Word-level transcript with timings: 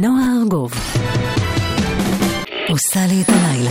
נועה 0.00 0.24
ארגוב 0.42 0.72
עושה 2.68 3.06
לי 3.08 3.22
את 3.22 3.28
הלילה. 3.28 3.70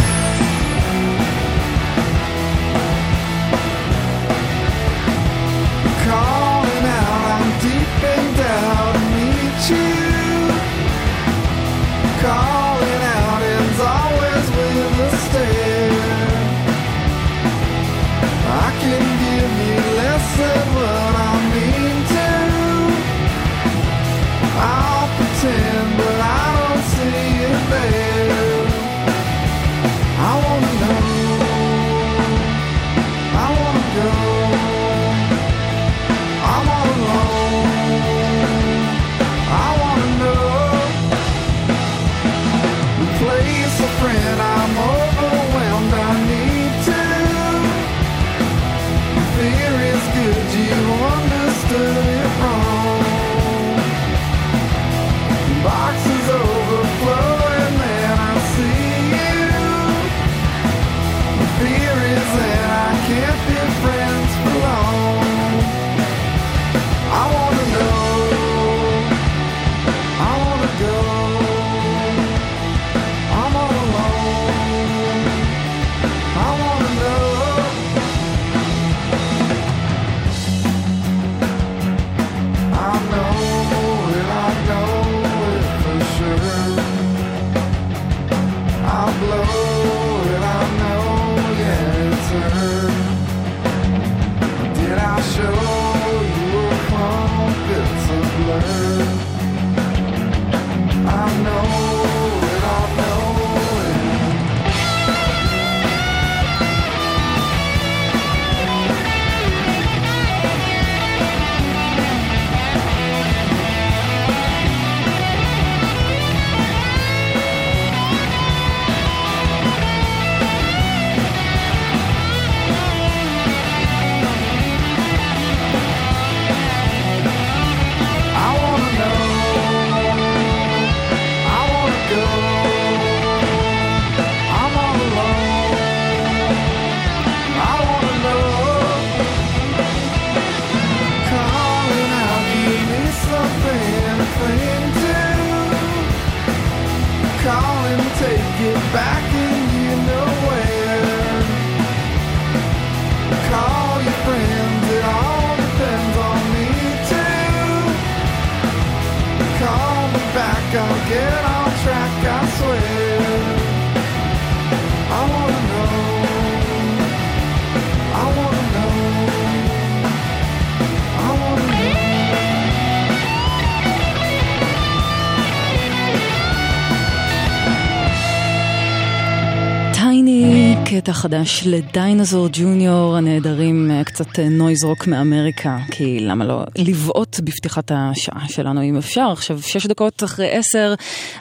קטע 181.00 181.14
חדש 181.14 181.64
לדיינזור 181.66 182.48
ג'וניור 182.52 183.16
הנהדרים, 183.16 183.92
אה, 183.92 184.04
קצת 184.04 184.40
אה, 184.40 184.50
נויז 184.50 184.84
רוק 184.84 185.08
מאמריקה, 185.08 185.78
כי 185.92 186.20
למה 186.20 186.46
לא 186.46 186.64
לבעוט 186.78 187.40
בפתיחת 187.40 187.92
השעה 187.96 188.48
שלנו 188.48 188.84
אם 188.84 188.98
אפשר. 188.98 189.30
עכשיו, 189.32 189.62
שש 189.62 189.88
דקות 189.88 190.24
אחרי 190.24 190.52
עשר, 190.52 190.94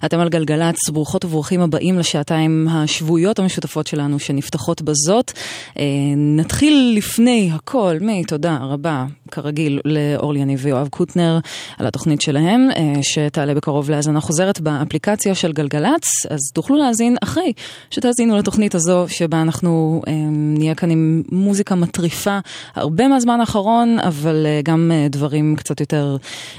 אתם 0.05 0.21
על 0.21 0.29
גלגלצ, 0.29 0.91
ברוכות 0.93 1.25
וברוכים 1.25 1.61
הבאים 1.61 1.99
לשעתיים 1.99 2.69
השבועיות 2.71 3.39
המשותפות 3.39 3.87
שלנו 3.87 4.19
שנפתחות 4.19 4.83
בזאת. 4.83 5.33
אה, 5.79 5.85
נתחיל 6.17 6.95
לפני 6.97 7.51
הכל 7.55 7.97
מתודה 8.01 8.59
רבה, 8.61 9.07
כרגיל, 9.31 9.81
לאורלי 9.85 10.41
יניב 10.41 10.61
ויואב 10.63 10.89
קוטנר 10.89 11.39
על 11.79 11.87
התוכנית 11.87 12.21
שלהם, 12.21 12.69
אה, 12.77 13.03
שתעלה 13.03 13.55
בקרוב 13.55 13.91
להאזנה 13.91 14.21
חוזרת 14.21 14.61
באפליקציה 14.61 15.35
של 15.35 15.53
גלגלצ, 15.53 16.27
אז 16.31 16.41
תוכלו 16.55 16.77
להאזין 16.77 17.17
אחרי 17.23 17.53
שתאזינו 17.91 18.37
לתוכנית 18.37 18.75
הזו, 18.75 19.05
שבה 19.09 19.45
אנחנו 19.49 20.03
אה, 20.09 20.13
נהיה 20.31 20.75
כאן 20.75 20.91
עם 20.91 21.23
מוזיקה 21.33 21.75
מטריפה 21.75 22.39
הרבה 22.75 23.09
מהזמן 23.09 23.41
האחרון, 23.41 23.99
אבל 23.99 24.47
אה, 24.47 24.61
גם 24.65 24.91
אה, 24.95 25.09
דברים 25.09 25.57
קצת 25.57 25.81
יותר 25.81 26.17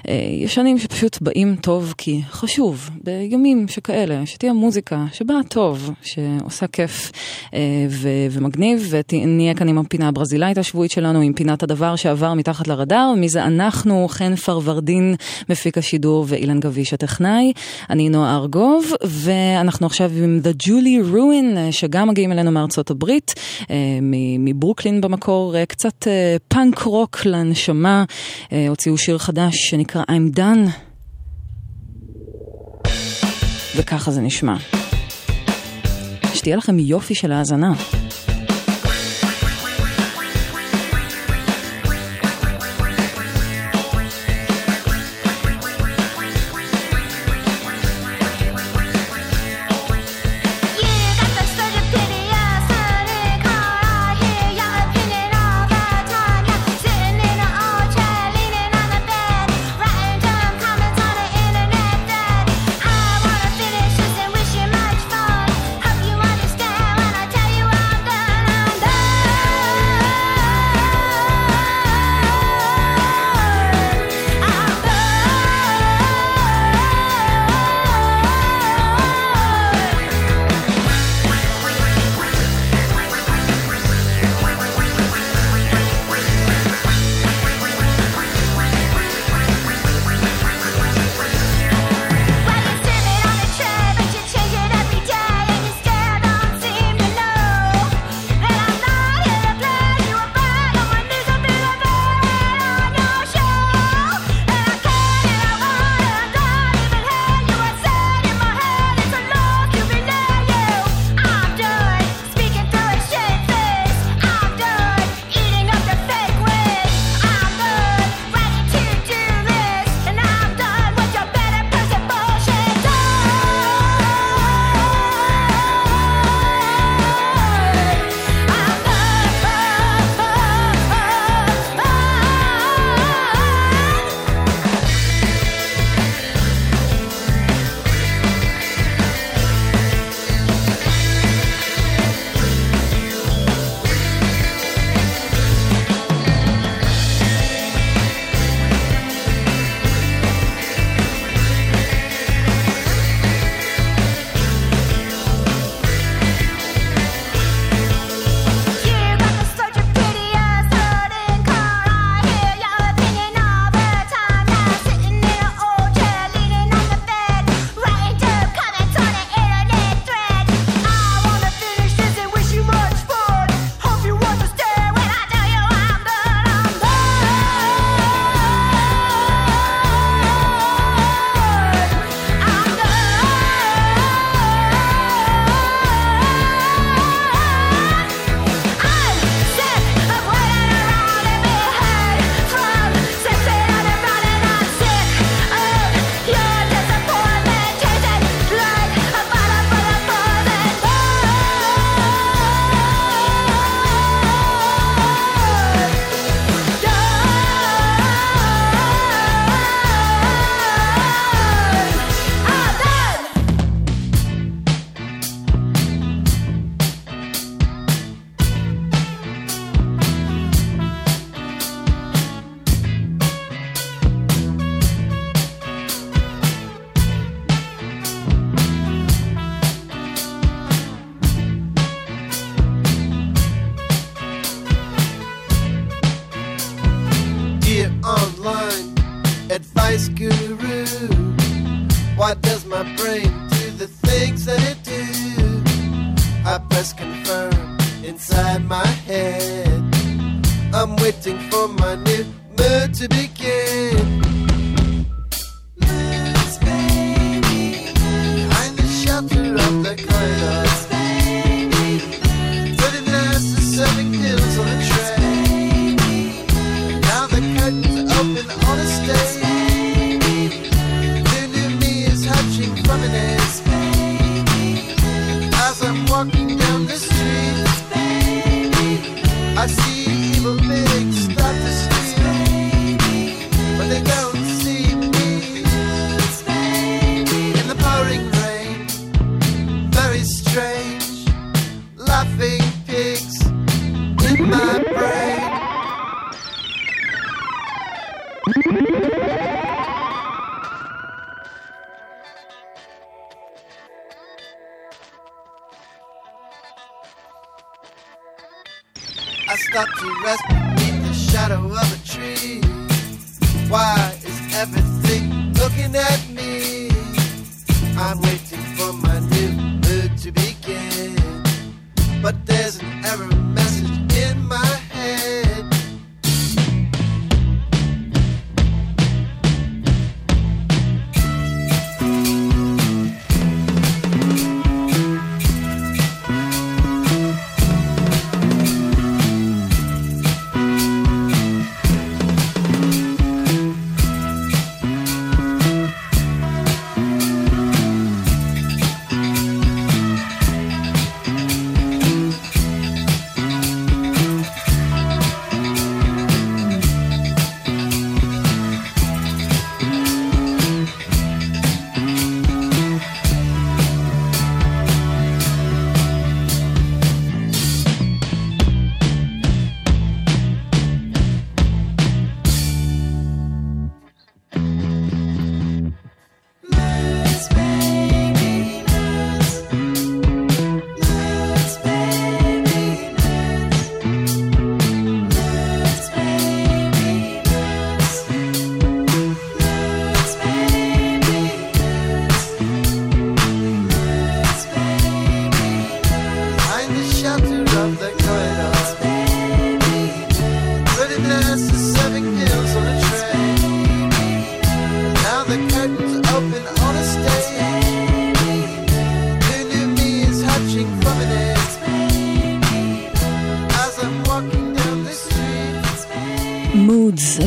אה, 0.08 0.14
ישנים 0.32 0.78
שפשוט 0.78 1.22
באים 1.22 1.56
טוב, 1.62 1.94
כי 1.98 2.22
חשוב 2.30 2.90
בימים 3.04 3.68
שכאלה, 3.68 4.26
שתהיה 4.26 4.54
מוזיקה 4.54 5.06
שבאה 5.14 5.44
טוב, 5.50 5.92
שעושה 6.02 6.68
כיף 6.68 7.12
ו- 7.90 8.28
ומגניב, 8.32 8.94
ונהיה 9.12 9.54
כאן 9.54 9.68
עם 9.68 9.78
הפינה 9.78 10.08
הברזילאית 10.08 10.58
השבועית 10.58 10.92
שלנו, 10.92 11.22
עם 11.22 11.34
פינת 11.34 11.64
הדבר 11.64 11.96
שעבר 11.96 12.34
מתחת 12.34 12.68
לרדאר, 12.68 13.14
מי 13.18 13.30
זה 13.30 13.44
אנחנו, 13.44 14.06
חן 14.10 14.36
פרוורדין, 14.36 15.16
מפיק 15.50 15.78
השידור, 15.78 16.26
ואילן 16.28 16.60
גביש 16.60 16.94
הטכנאי. 16.94 17.54
אני 17.90 18.10
נועה 18.10 18.36
ארגוב, 18.36 18.86
ואנחנו 19.04 19.86
עכשיו 19.86 20.12
עם 20.24 20.40
The 20.44 20.66
Julie 20.68 21.14
Ruin, 21.14 21.72
שגם 21.72 22.08
מגיעים 22.08 22.32
אלינו 22.32 22.52
מארצות 22.52 22.79
הברית, 22.90 23.34
אה, 23.70 23.76
מברוקלין 24.40 25.02
במקור, 25.02 25.56
אה, 25.56 25.66
קצת 25.66 26.08
אה, 26.08 26.38
פאנק 26.48 26.80
רוק 26.80 27.26
לנשמה, 27.26 28.04
הוציאו 28.70 28.98
שיר 28.98 29.18
חדש 29.18 29.56
שנקרא 29.70 30.04
I'm 30.04 30.38
Done. 30.38 30.70
וככה 33.76 34.12
זה 34.12 34.22
נשמע. 34.22 34.56
שתהיה 36.34 36.56
לכם 36.56 36.80
יופי 36.80 37.16
של 37.16 37.32
האזנה. 37.32 37.74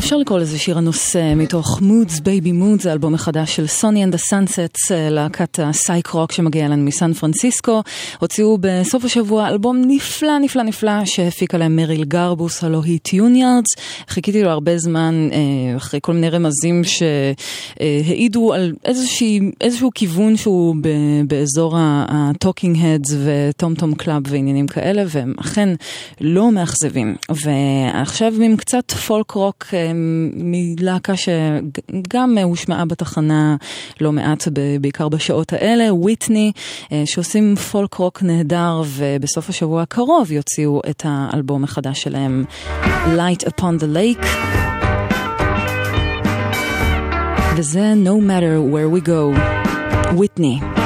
אפשר 0.03 0.17
לקרוא 0.17 0.39
לזה 0.39 0.59
שיר 0.59 0.77
הנושא 0.77 1.33
מתוך 1.35 1.81
Moods, 1.81 2.19
Baby 2.19 2.51
Moods, 2.51 2.85
האלבום 2.85 3.13
החדש 3.13 3.55
של 3.55 3.67
Sonny 3.67 4.03
and 4.03 4.15
ה 4.15 4.23
Sunsets, 4.23 4.91
להקת 4.91 5.59
ה 5.63 5.70
psych 5.70 6.07
rock 6.07 6.31
שמגיע 6.31 6.65
אלינו 6.65 6.83
מסן 6.83 7.13
פרנסיסקו. 7.13 7.81
הוציאו 8.19 8.57
בסוף 8.61 9.05
השבוע 9.05 9.47
אלבום 9.47 9.81
נפלא 9.87 10.39
נפלא 10.39 10.63
נפלא 10.63 11.05
שהפיקה 11.05 11.57
להם 11.57 11.75
מריל 11.75 12.03
גרבוס, 12.03 12.63
הלו 12.63 12.83
היא 12.83 12.99
tUnE-yArDs. 12.99 13.67
חיכיתי 14.07 14.43
לו 14.43 14.49
הרבה 14.49 14.77
זמן 14.77 15.29
אה, 15.31 15.77
אחרי 15.77 15.99
כל 16.03 16.13
מיני 16.13 16.29
רמזים 16.29 16.81
שהעידו 16.83 18.53
על 18.53 18.73
איזושהי, 18.85 19.39
איזשהו 19.61 19.89
כיוון 19.95 20.37
שהוא 20.37 20.75
באזור 21.27 21.75
ה 21.77 21.89
Talking 21.89 22.77
Heads 22.81 23.15
ו 23.23 23.36
Tom 23.36 23.75
Tom 23.75 23.95
Club 23.95 24.21
ועניינים 24.27 24.67
כאלה, 24.67 25.03
והם 25.07 25.33
אכן 25.37 25.69
לא 26.21 26.51
מאכזבים. 26.51 27.15
ועכשיו 27.29 28.33
עם 28.41 28.57
קצת 28.57 28.91
פולק 28.91 29.31
רוק 29.31 29.65
אה, 29.73 29.92
מלהקה 30.35 31.13
שגם 31.17 32.37
הושמעה 32.37 32.85
בתחנה 32.85 33.55
לא 34.01 34.11
מעט, 34.11 34.47
בעיקר 34.81 35.09
בשעות 35.09 35.53
האלה, 35.53 35.93
וויטני, 35.93 36.51
אה, 36.91 37.03
שעושים 37.05 37.55
פולק 37.55 37.93
רוק 37.93 38.23
נהדר, 38.23 38.81
ובסוף 38.87 39.49
השבוע 39.49 39.81
הקרוב 39.81 40.31
יוציאו 40.31 40.81
את 40.89 41.05
האלבום 41.05 41.63
החדש 41.63 42.03
שלהם, 42.03 42.45
Light 43.05 43.47
Upon 43.47 43.79
the 43.79 43.95
Lake. 43.95 44.25
וזה 47.57 47.93
No 48.03 48.29
Matter 48.29 48.73
Where 48.73 49.03
We 49.03 49.07
Go, 49.07 49.39
וויטני. 50.15 50.82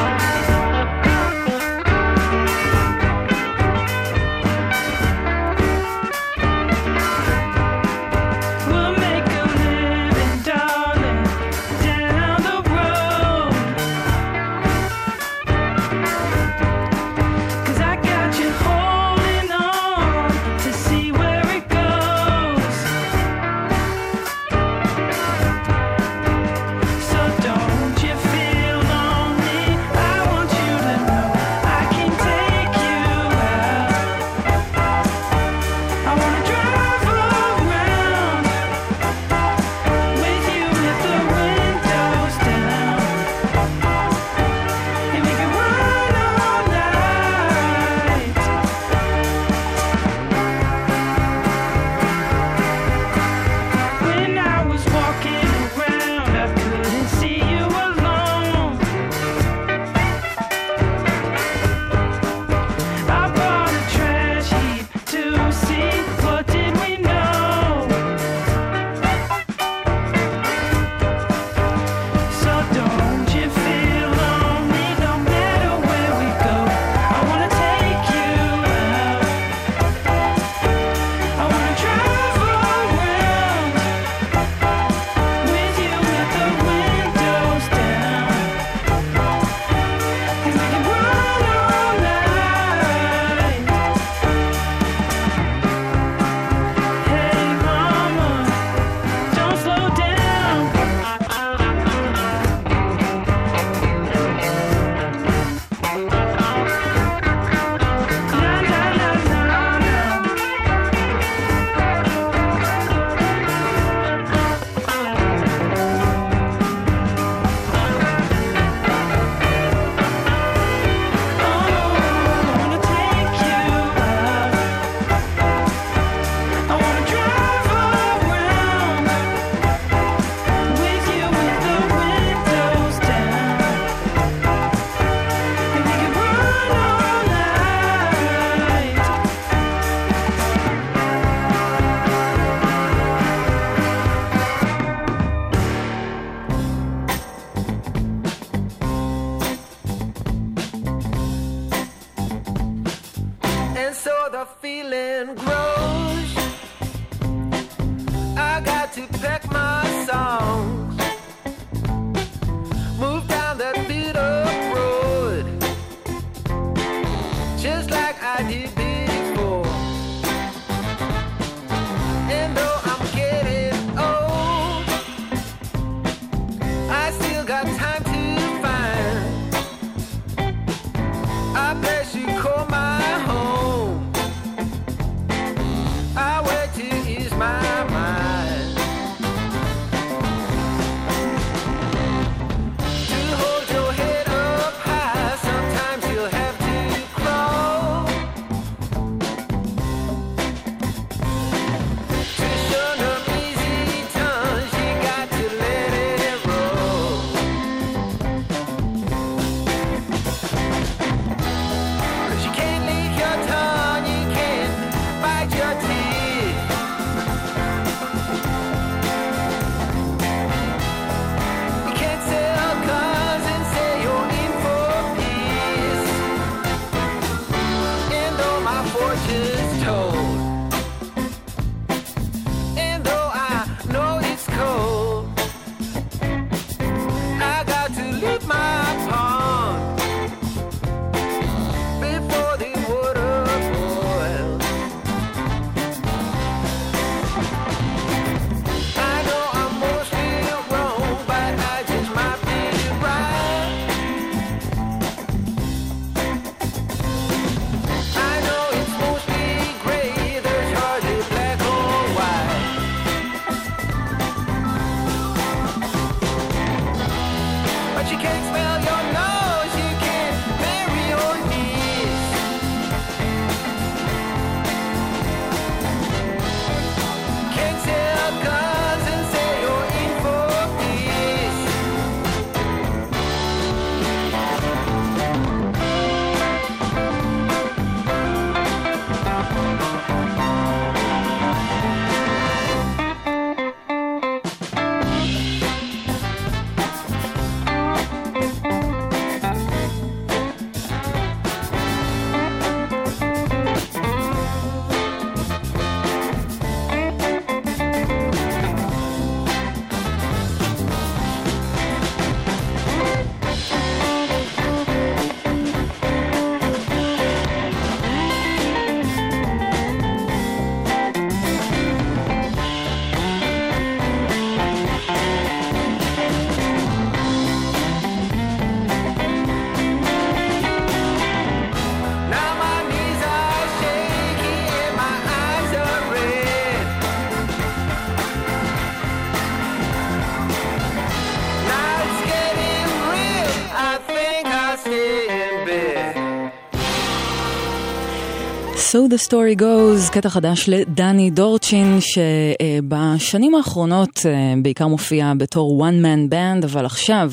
The 349.07 349.27
story 349.27 349.55
goes, 349.59 350.11
קטע 350.11 350.29
חדש 350.29 350.69
לדני 350.69 351.29
דורצ'ין, 351.29 351.97
שבשנים 352.01 353.55
האחרונות 353.55 354.19
אה, 354.25 354.53
בעיקר 354.61 354.87
מופיע 354.87 355.33
בתור 355.37 355.87
one 355.87 356.03
man 356.03 356.33
band, 356.33 356.65
אבל 356.65 356.85
עכשיו 356.85 357.31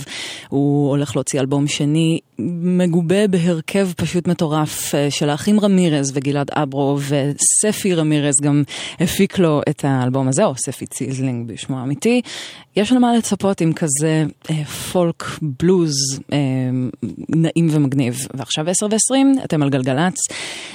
הוא 0.49 0.91
הולך 0.91 1.17
להוציא 1.17 1.41
אלבום 1.41 1.67
שני 1.67 2.21
מגובה 2.39 3.29
בהרכב 3.29 3.89
פשוט 3.97 4.29
מטורף 4.29 4.95
אה, 4.95 5.11
של 5.11 5.31
האחים 5.31 5.61
רמירז 5.61 6.13
וגלעד 6.15 6.51
אברו 6.51 6.99
וספי 7.01 7.95
רמירז 7.95 8.35
גם 8.43 8.63
הפיק 9.01 9.39
לו 9.39 9.61
את 9.69 9.85
האלבום 9.85 10.29
הזה, 10.29 10.45
או 10.45 10.55
ספי 10.57 10.87
ציזלינג 10.87 11.53
בשמו 11.53 11.79
האמיתי. 11.79 12.21
יש 12.77 12.93
לנו 12.93 13.01
מה 13.01 13.17
לצפות 13.17 13.61
עם 13.61 13.73
כזה 13.73 14.25
אה, 14.51 14.65
פולק 14.65 15.25
בלוז 15.43 15.95
אה, 16.33 16.39
נעים 17.29 17.69
ומגניב. 17.71 18.19
ועכשיו 18.35 18.71
10 18.71 18.87
ו-20, 18.87 19.45
אתם 19.45 19.63
על 19.63 19.71
גלגלצ, 19.71 20.15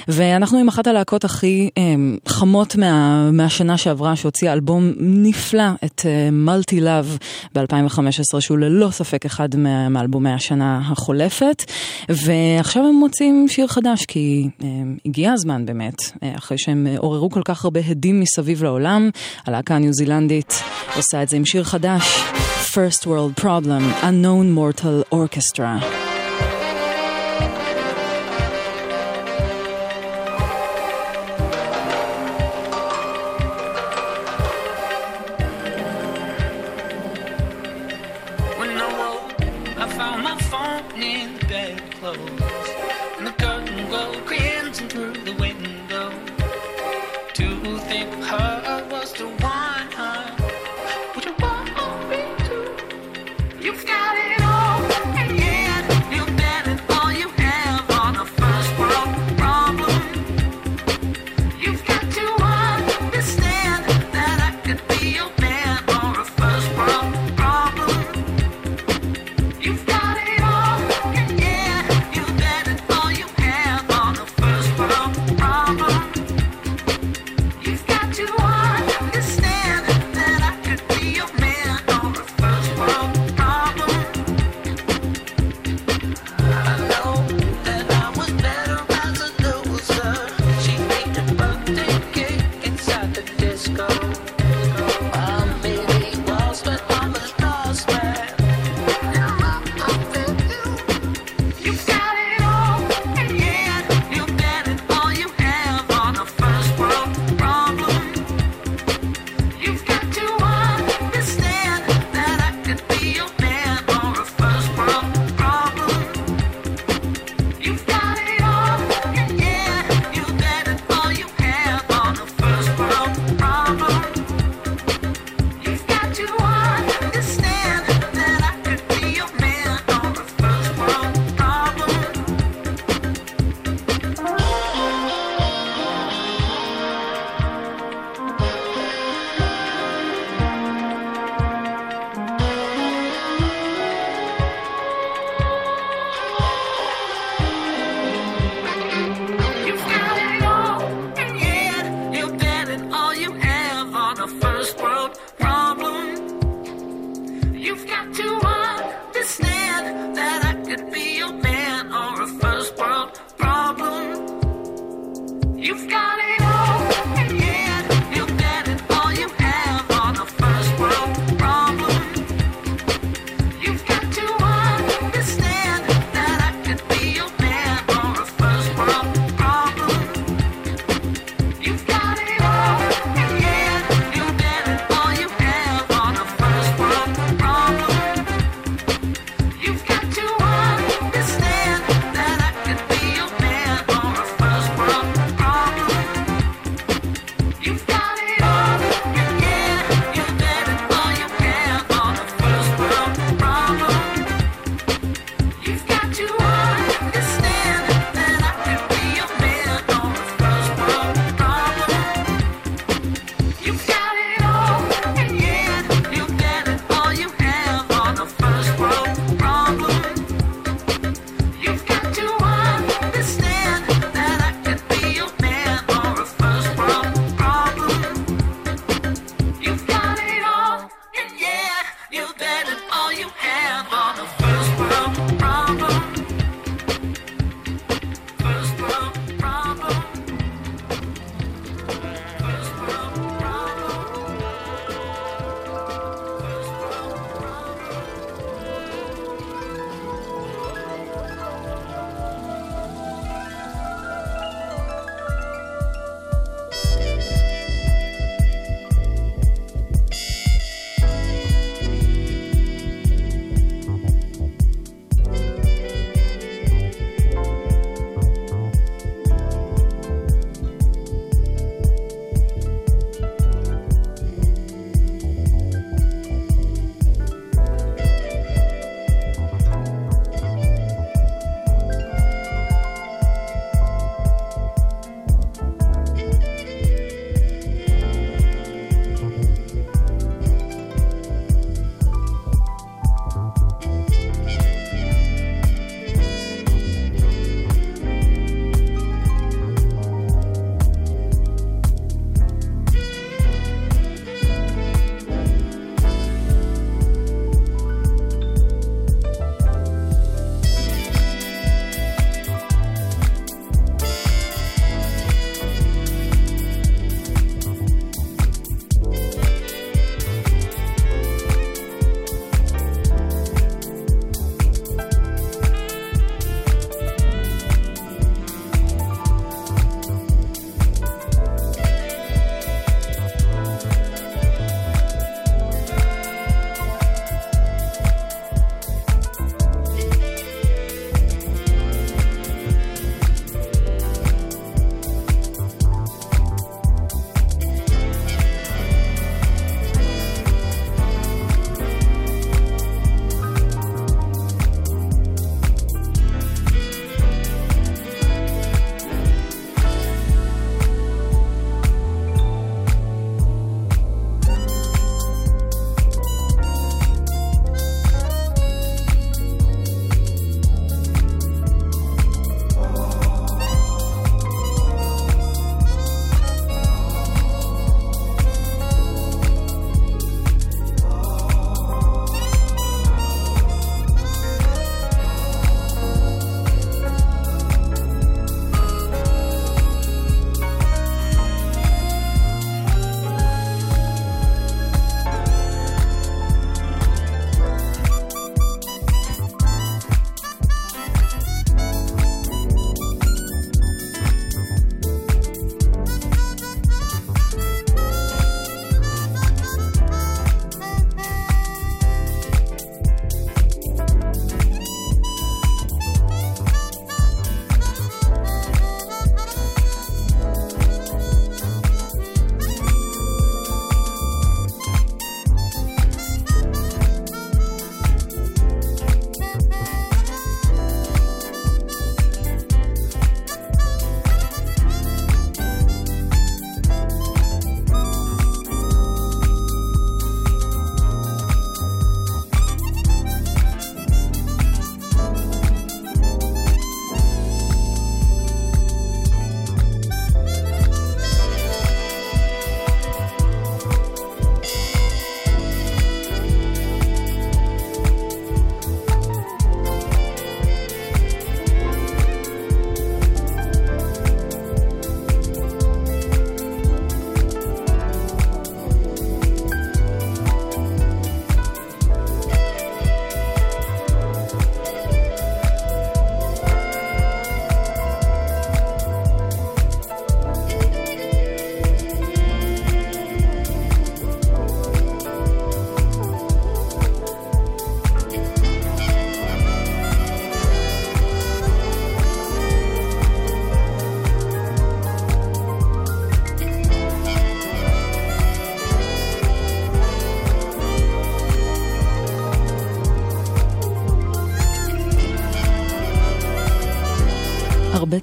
ואנחנו 0.08 0.58
עם 0.58 0.68
אחת 0.68 0.86
הלהקות 0.86 1.24
הכי 1.24 1.70
אה, 1.78 1.82
חמות 2.28 2.76
מה, 2.76 3.30
מהשנה 3.30 3.76
שעברה, 3.76 4.16
שהוציאה 4.16 4.52
אלבום 4.52 4.92
נפלא, 4.98 5.68
את 5.84 6.06
מולטי 6.32 6.78
אה, 6.78 6.84
לאב 6.84 7.18
ב-2015, 7.54 8.40
שהוא 8.40 8.58
ללא 8.58 8.90
ספק 8.90 9.26
אחד 9.26 9.56
מאלבומי 9.90 10.30
השנה 10.30 10.80
החולפת. 10.84 11.49
אחרת, 11.50 11.72
ועכשיו 12.08 12.86
הם 12.86 12.94
מוצאים 12.94 13.46
שיר 13.48 13.66
חדש, 13.66 14.04
כי 14.04 14.48
אה, 14.62 14.68
הגיע 15.06 15.32
הזמן 15.32 15.66
באמת, 15.66 15.94
אה, 16.22 16.32
אחרי 16.36 16.58
שהם 16.58 16.86
עוררו 16.98 17.30
כל 17.30 17.42
כך 17.44 17.64
הרבה 17.64 17.80
הדים 17.88 18.20
מסביב 18.20 18.62
לעולם, 18.62 19.10
הלהקה 19.46 19.74
הניו 19.74 19.92
זילנדית 19.92 20.62
עושה 20.96 21.22
את 21.22 21.28
זה 21.28 21.36
עם 21.36 21.44
שיר 21.44 21.64
חדש, 21.64 22.24
First 22.72 23.04
World 23.04 23.40
Problem, 23.40 24.02
Unknown 24.02 24.56
Mortal 24.56 25.14
Orchestra. 25.14 26.09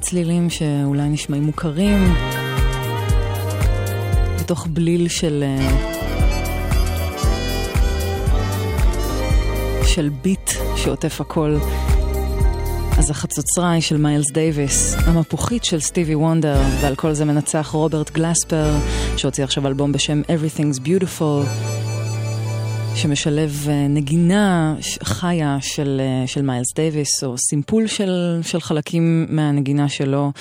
צלילים 0.10 0.50
שאולי 0.50 1.10
נשמעים 1.10 1.44
מוכרים, 1.44 2.14
בתוך 4.40 4.68
בליל 4.68 5.08
של... 5.08 5.44
אה, 5.48 5.94
של 9.86 10.10
ביט 10.22 10.50
שעוטף 10.76 11.22
הכל. 11.22 11.58
אז 12.98 13.10
החצוצרה 13.10 13.72
היא 13.72 13.82
של 13.82 13.98
מיילס 13.98 14.32
דייוויס, 14.32 14.96
המפוחית 15.06 15.64
של 15.64 15.80
סטיבי 15.80 16.16
וונדר, 16.16 16.62
ועל 16.82 16.96
כל 16.96 17.14
זה 17.14 17.26
מנצח 17.26 17.70
רוברט 17.74 18.12
גלספר, 18.12 18.76
שהוציא 19.18 19.44
עכשיו 19.44 19.68
אלבום 19.68 19.92
בשם 19.92 20.22
Everything's 20.22 20.80
Beautiful. 20.80 21.67
שמשלב 22.98 23.66
אה, 23.70 23.88
נגינה 23.88 24.76
חיה 25.04 25.58
של, 25.62 26.02
אה, 26.04 26.28
של 26.28 26.42
מיילס 26.42 26.74
דייוויס, 26.76 27.24
או 27.24 27.38
סימפול 27.38 27.88
של, 27.88 28.40
של 28.44 28.62
חלקים 28.62 29.26
מהנגינה 29.30 29.90
שלו, 29.90 30.32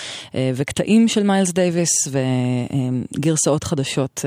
וקטעים 0.55 1.09
של 1.09 1.22
מיילס 1.22 1.53
דייוויס, 1.53 1.90
וגרסאות 2.11 3.64
חדשות 3.64 4.25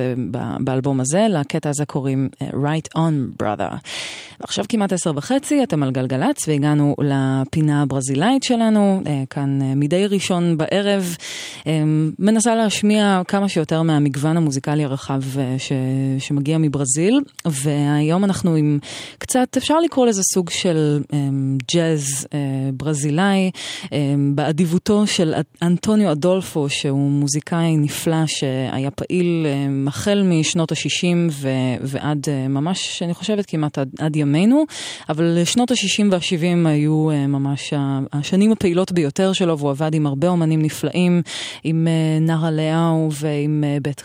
באלבום 0.60 1.00
הזה. 1.00 1.28
לקטע 1.30 1.70
הזה 1.70 1.86
קוראים 1.86 2.30
Right 2.42 2.98
On 2.98 3.44
Brother. 3.44 3.76
עכשיו 4.44 4.66
כמעט 4.70 4.94
עשר 4.94 5.12
וחצי, 5.16 5.64
אתם 5.64 5.84
על 5.84 5.92
גלגלצ, 5.92 6.48
והגענו 6.48 6.96
לפינה 7.02 7.82
הברזילאית 7.82 8.44
שלנו, 8.44 9.02
כאן 9.30 9.60
מדי 9.76 10.08
ראשון 10.08 10.58
בערב. 10.58 11.16
מנסה 12.20 12.56
להשמיע 12.56 13.22
כמה 13.28 13.50
שיותר 13.50 13.82
מהמגוון 13.82 14.38
המוזיקלי 14.38 14.84
הרחב 14.84 15.22
ש, 15.58 15.72
שמגיע 16.20 16.58
מברזיל, 16.58 17.22
והיום... 17.46 18.10
היום 18.10 18.24
אנחנו 18.24 18.56
עם 18.56 18.80
קצת, 19.18 19.58
אפשר 19.58 19.80
לקרוא 19.80 20.08
לזה 20.08 20.22
סוג 20.34 20.50
של 20.50 21.04
ג'אז 21.74 22.28
ברזילאי, 22.74 23.52
באדיבותו 24.36 25.08
של 25.08 25.34
אנטוניו 26.00 26.12
אדולפו, 26.12 26.70
שהוא 26.70 27.12
מוזיקאי 27.12 27.78
נפלא 27.78 28.26
שהיה 28.26 28.92
פעיל 28.92 29.46
um, 29.46 29.90
החל 29.90 30.24
משנות 30.26 30.72
ה-60 30.72 31.32
ו- 31.32 31.50
ועד 31.82 32.26
uh, 32.26 32.48
ממש, 32.50 33.02
אני 33.04 33.14
חושבת, 33.14 33.46
כמעט 33.46 33.78
עד, 33.78 33.90
עד 34.00 34.16
ימינו, 34.16 34.66
אבל 35.10 35.38
שנות 35.46 35.72
ה-60 35.72 36.06
וה-70 36.12 36.68
היו 36.68 37.10
uh, 37.12 37.28
ממש 37.28 37.74
השנים 38.14 38.52
הפעילות 38.52 38.92
ביותר 38.92 39.34
שלו, 39.34 39.60
והוא 39.60 39.70
עבד 39.70 39.94
עם 39.94 40.06
הרבה 40.06 40.28
אומנים 40.28 40.62
נפלאים, 40.62 41.22
עם 41.64 41.88
נארה 42.22 42.52
לאהו 42.52 43.10
ועם 43.14 43.64
בית 43.82 44.04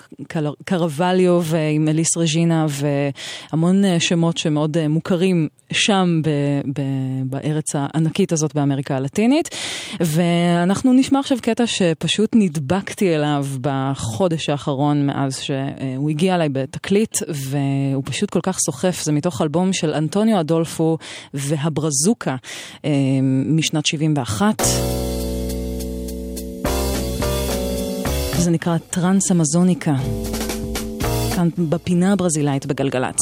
קרווליו 0.64 1.42
ועם 1.44 1.88
אליס 1.88 2.16
רג'ינה 2.16 2.66
והמון 2.68 3.82
שמות 3.98 4.38
שמאוד 4.38 4.76
אה, 4.76 4.88
מוכרים 4.88 5.48
שם 5.72 6.20
ב, 6.24 6.28
ב, 6.74 6.82
בארץ 7.24 7.74
הענקית 7.74 8.32
הזאת 8.32 8.54
באמריקה 8.54 8.96
הלטינית. 8.96 9.48
ואנחנו 10.00 10.92
נשמע 10.92 11.18
עכשיו 11.18 11.38
קטע 11.42 11.66
שפשוט 11.84 12.30
נדבקתי 12.34 13.14
אליו 13.14 13.46
בחודש 13.60 14.48
האחרון 14.48 15.06
מאז 15.06 15.38
שהוא 15.38 16.10
הגיע 16.10 16.34
אליי 16.34 16.48
בתקליט, 16.48 17.18
והוא 17.28 18.02
פשוט 18.06 18.30
כל 18.30 18.40
כך 18.42 18.58
סוחף, 18.58 19.02
זה 19.04 19.12
מתוך 19.12 19.42
אלבום 19.42 19.72
של 19.72 19.94
אנטוניו 19.94 20.40
אדולפו 20.40 20.98
והברזוקה 21.34 22.36
אה, 22.84 22.90
משנת 23.46 23.86
71. 23.86 24.62
זה 28.38 28.50
נקרא 28.50 28.78
טרנס 28.78 29.30
אמזוניקה, 29.32 29.94
כאן 31.36 31.48
בפינה 31.58 32.12
הברזילאית 32.12 32.66
בגלגלצ. 32.66 33.18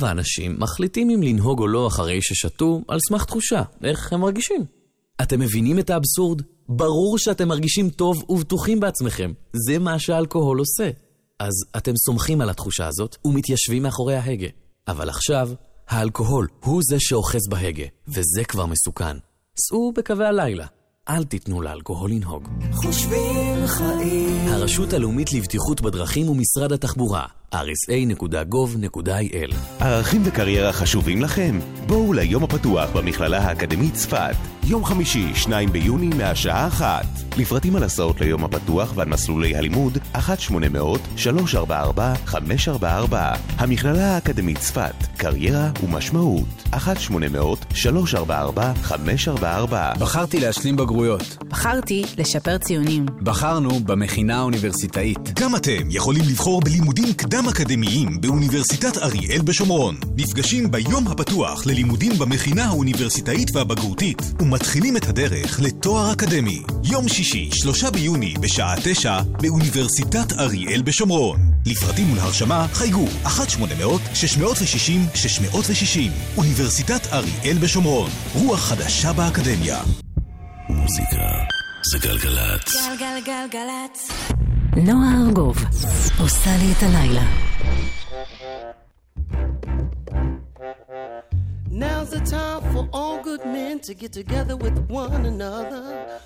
רוב 0.00 0.08
האנשים 0.08 0.56
מחליטים 0.58 1.10
אם 1.10 1.22
לנהוג 1.22 1.60
או 1.60 1.68
לא 1.68 1.86
אחרי 1.86 2.22
ששתו 2.22 2.80
על 2.88 2.98
סמך 3.08 3.24
תחושה, 3.24 3.62
איך 3.84 4.12
הם 4.12 4.20
מרגישים. 4.20 4.64
אתם 5.22 5.40
מבינים 5.40 5.78
את 5.78 5.90
האבסורד? 5.90 6.42
ברור 6.68 7.18
שאתם 7.18 7.48
מרגישים 7.48 7.90
טוב 7.90 8.16
ובטוחים 8.28 8.80
בעצמכם. 8.80 9.32
זה 9.66 9.78
מה 9.78 9.98
שאלכוהול 9.98 10.58
עושה. 10.58 10.90
אז 11.38 11.52
אתם 11.76 11.92
סומכים 11.96 12.40
על 12.40 12.50
התחושה 12.50 12.86
הזאת 12.86 13.16
ומתיישבים 13.24 13.82
מאחורי 13.82 14.16
ההגה. 14.16 14.48
אבל 14.88 15.08
עכשיו, 15.08 15.50
האלכוהול 15.88 16.46
הוא 16.64 16.82
זה 16.84 16.96
שאוחז 16.98 17.48
בהגה, 17.48 17.86
וזה 18.08 18.44
כבר 18.48 18.66
מסוכן. 18.66 19.16
סעו 19.58 19.92
בקווי 19.96 20.26
הלילה. 20.26 20.66
אל 21.08 21.24
תיתנו 21.24 21.62
לאלכוהול 21.62 22.10
לנהוג. 22.10 22.48
חושבים 22.72 23.66
חיים. 23.66 24.48
הרשות 24.48 24.92
הלאומית 24.92 25.32
לבטיחות 25.32 25.80
בדרכים 25.80 26.28
ומשרד 26.28 26.72
התחבורה, 26.72 27.26
rsa.gov.il 27.54 29.54
ערכים 29.80 30.22
וקריירה 30.24 30.72
חשובים 30.72 31.22
לכם? 31.22 31.58
בואו 31.86 32.12
ליום 32.12 32.44
הפתוח 32.44 32.90
במכללה 32.90 33.38
האקדמית 33.38 33.94
צפת. 33.94 34.36
יום 34.64 34.84
חמישי, 34.84 35.34
2 35.34 35.72
ביוני, 35.72 36.08
מהשעה 36.08 36.66
1. 36.66 37.04
לפרטים 37.36 37.76
על 37.76 37.82
הסעות 37.82 38.20
ליום 38.20 38.44
הפתוח 38.44 38.92
ועל 38.96 39.08
מסלולי 39.08 39.56
הלימוד, 39.56 39.98
1-800-344-544. 40.14 40.18
המכללה 43.58 44.14
האקדמית 44.14 44.58
צפת, 44.58 44.94
קריירה 45.16 45.70
ומשמעות, 45.84 46.46
1-800-344-544. 46.72 46.78
בחרתי 49.98 50.40
להשלים 50.40 50.76
בגרויות. 50.76 51.36
בחרתי 51.48 52.04
לשפר 52.18 52.58
ציונים. 52.58 53.06
בחרנו 53.22 53.80
במכינה 53.80 54.38
האוניברסיטאית. 54.38 55.40
גם 55.40 55.56
אתם 55.56 55.90
יכולים 55.90 56.22
לבחור 56.28 56.60
בלימודים 56.60 57.12
קדם-אקדמיים 57.40 58.20
באוניברסיטת 58.20 58.98
אריאל 58.98 59.42
בשומרון. 59.42 59.96
נפגשים 60.16 60.70
ביום 60.70 61.08
הפתוח 61.08 61.66
ללימודים 61.66 62.12
במכינה 62.18 62.64
האוניברסיטאית 62.64 63.56
והבגרותית, 63.56 64.22
ומתחילים 64.40 64.96
את 64.96 65.08
הדרך 65.08 65.60
לתואר 65.60 66.12
אקדמי. 66.12 66.62
יום 66.84 67.08
שישי, 67.08 67.50
שלושה 67.52 67.90
ביוני, 67.90 68.34
בשעה 68.40 68.74
תשע, 68.84 69.20
באוניברסיטת 69.42 70.32
אריאל 70.38 70.82
בשומרון. 70.82 71.40
לפרטים 71.66 72.12
ולהרשמה 72.12 72.66
חייגו 72.72 73.06
1-800-660-660 73.24 73.30
אוניברסיטת 76.36 77.06
אריאל 77.12 77.58
בשומרון. 77.58 78.10
רוח 78.34 78.60
חדשה 78.60 79.12
באקדמיה. 79.12 79.80
מוזיקה 80.68 81.26
זה 81.92 81.98
גלגלצ. 81.98 82.74
גלגלגלגלצ. 82.98 84.10
נועה 84.75 85.21
ארגוב 85.27 85.57
עושה 86.19 86.49
לי 86.57 86.71
את 86.71 86.83
הלילה. 86.83 87.23
Now's 91.83 92.09
the 92.09 92.21
time 92.21 92.61
for 92.73 92.87
all 92.93 93.17
good 93.21 93.43
men 93.45 93.79
to 93.81 93.93
get 93.93 94.13
together 94.13 94.55
with 94.55 94.77
one 94.89 95.25
another. 95.25 95.83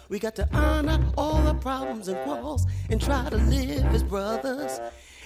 We 0.07 0.19
got 0.19 0.35
to 0.35 0.47
honor 0.53 0.99
all 1.17 1.41
our 1.47 1.55
problems 1.55 2.07
and 2.07 2.17
quarrels 2.25 2.63
and 2.91 3.01
try 3.01 3.27
to 3.29 3.37
live 3.37 3.85
as 3.97 4.03
brothers. 4.03 4.79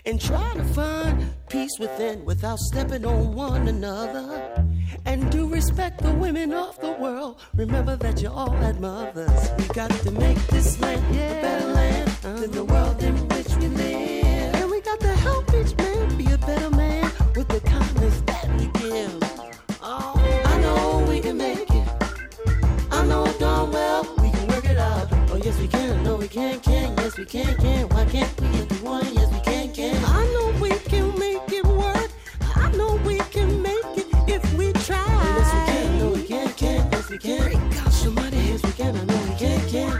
And 0.05 0.19
try 0.19 0.53
to 0.55 0.65
find 0.79 1.33
peace 1.49 1.75
within 1.79 2.25
without 2.25 2.59
stepping 2.59 3.05
on 3.05 3.33
one 3.33 3.67
another. 3.69 4.27
And 5.05 5.29
do 5.31 5.47
respect 5.47 6.01
the 6.01 6.11
women 6.11 6.53
of 6.53 6.79
the 6.79 6.91
world. 7.03 7.41
Remember 7.55 7.95
that 7.97 8.21
you 8.21 8.29
all 8.29 8.51
had 8.51 8.79
mothers. 8.81 9.51
We 9.57 9.65
got 9.81 9.91
to 9.91 10.11
make 10.11 10.39
this 10.47 10.79
land 10.81 11.03
a 11.15 11.41
better 11.41 11.67
land 11.67 12.09
than 12.21 12.51
the 12.51 12.65
world 12.65 12.86
Well 23.70 24.04
we 24.22 24.30
can 24.30 24.46
work 24.48 24.64
it 24.64 24.78
out. 24.78 25.08
Oh, 25.30 25.36
yes, 25.36 25.58
we 25.58 25.68
can. 25.68 26.02
No, 26.02 26.16
we 26.16 26.28
can, 26.28 26.60
can. 26.60 26.96
Yes, 26.96 27.16
we 27.16 27.24
can, 27.24 27.56
can. 27.56 27.88
Why 27.88 28.04
can't 28.06 28.40
we 28.40 28.46
if 28.48 28.70
we 28.72 28.88
want? 28.88 29.12
Yes, 29.14 29.32
we 29.32 29.40
can, 29.40 29.72
can. 29.72 30.04
I 30.04 30.24
know 30.32 30.52
we 30.60 30.70
can 30.70 31.18
make 31.18 31.50
it 31.52 31.64
work. 31.66 32.10
I 32.56 32.70
know 32.72 32.96
we 33.04 33.18
can 33.30 33.62
make 33.62 33.84
it 33.96 34.06
if 34.26 34.54
we 34.54 34.72
try. 34.72 35.04
Oh, 35.06 35.34
yes, 35.38 35.52
we 35.54 35.60
can. 35.72 35.98
No, 35.98 36.10
we 36.10 36.22
can, 36.22 36.48
can. 36.52 36.92
Yes, 36.92 37.10
we 37.10 37.18
can. 37.18 37.40
Great 37.40 37.70
God, 37.74 37.92
somebody. 37.92 38.36
Oh, 38.36 38.50
yes, 38.50 38.62
we 38.62 38.72
can. 38.72 38.96
I 38.96 39.04
know 39.04 39.18
we 39.28 39.34
can, 39.36 39.60
can. 39.68 39.90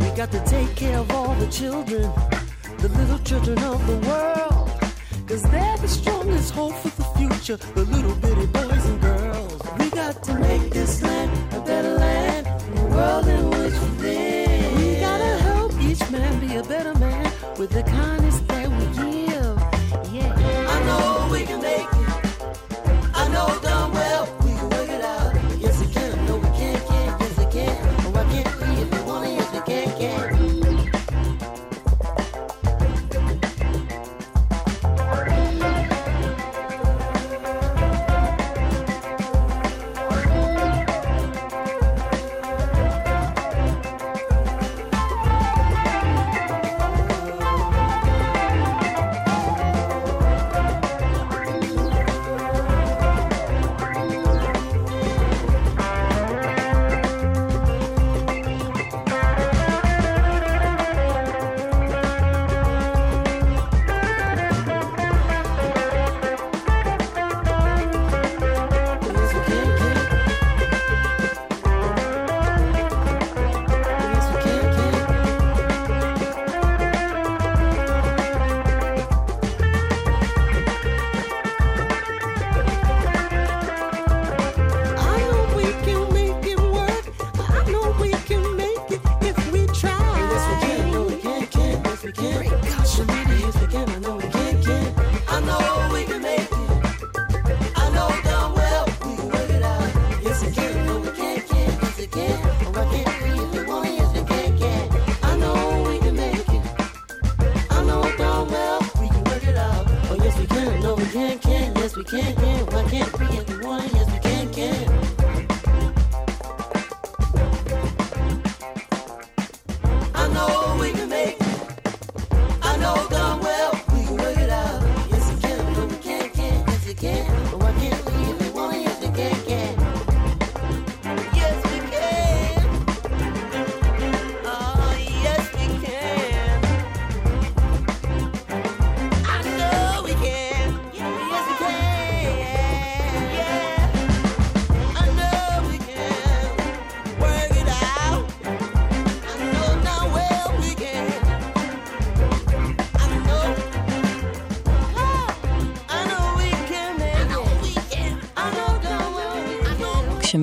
We 0.00 0.16
got 0.16 0.30
to 0.32 0.40
take 0.44 0.74
care 0.76 0.98
of 0.98 1.10
all 1.10 1.34
the 1.36 1.46
children, 1.48 2.10
the 2.78 2.88
little 2.88 3.18
children 3.20 3.58
of 3.58 3.86
the 3.86 3.96
world. 4.08 4.63
Cause 5.26 5.42
they're 5.44 5.78
the 5.78 5.88
strongest 5.88 6.52
hope 6.52 6.74
for 6.74 6.88
the 7.00 7.04
future, 7.18 7.56
the 7.74 7.84
little 7.84 8.14
bitty 8.16 8.46
boys 8.46 8.84
and 8.84 9.00
girls. 9.00 9.62
We 9.78 9.88
got 9.88 10.22
to 10.22 10.34
make 10.34 10.70
this 10.70 11.02
land 11.02 11.54
a 11.54 11.60
better 11.60 11.94
land, 11.94 12.46
the 12.76 12.84
world 12.84 13.26
in 13.26 13.50
which 13.50 13.72
we 13.72 13.88
live. 14.02 14.76
We 14.76 15.00
gotta 15.00 15.42
help 15.42 15.72
each 15.80 16.10
man 16.10 16.40
be 16.40 16.56
a 16.56 16.62
better 16.62 16.94
man 16.98 17.32
with 17.58 17.70
the 17.70 17.82
kindness 17.84 18.38
that 18.48 18.68
we 18.68 18.84
give. 19.02 20.12
Yeah. 20.12 20.66
I 20.68 20.84
know 20.84 21.32
we 21.32 21.44
can 21.44 21.62
make 21.62 21.93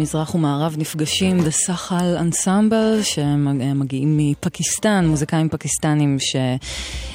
שמזרח 0.02 0.36
ומערב 0.36 0.76
נפגשים, 0.78 1.40
The 1.40 1.52
Sachal 1.52 2.16
Ensemble, 2.20 3.00
שמגיעים 3.04 4.18
מפקיסטן, 4.18 5.06
מוזיקאים 5.08 5.50
פקיסטנים 5.50 6.18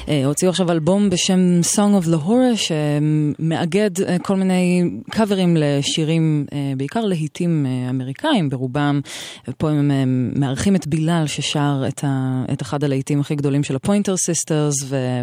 שהוציאו 0.07 0.49
עכשיו 0.49 0.71
אלבום 0.71 1.09
בשם 1.09 1.59
Song 1.75 2.03
of 2.03 2.07
Lahore, 2.07 2.55
שמאגד 2.55 4.01
אה, 4.01 4.19
כל 4.19 4.35
מיני 4.35 4.83
קאברים 5.09 5.57
לשירים, 5.57 6.45
אה, 6.53 6.73
בעיקר 6.77 7.05
להיטים 7.05 7.65
אה, 7.65 7.89
אמריקאים 7.89 8.49
ברובם, 8.49 9.01
ופה 9.47 9.69
הם 9.69 9.91
מארחים 10.35 10.75
את 10.75 10.87
בילאל 10.87 11.27
ששר 11.27 11.83
את, 11.87 12.03
ה, 12.03 12.43
את 12.53 12.61
אחד 12.61 12.83
הלהיטים 12.83 13.19
הכי 13.19 13.35
גדולים 13.35 13.63
של 13.63 13.75
ה 13.75 13.80
Pointer 13.80 14.17
Sisters 14.17 14.75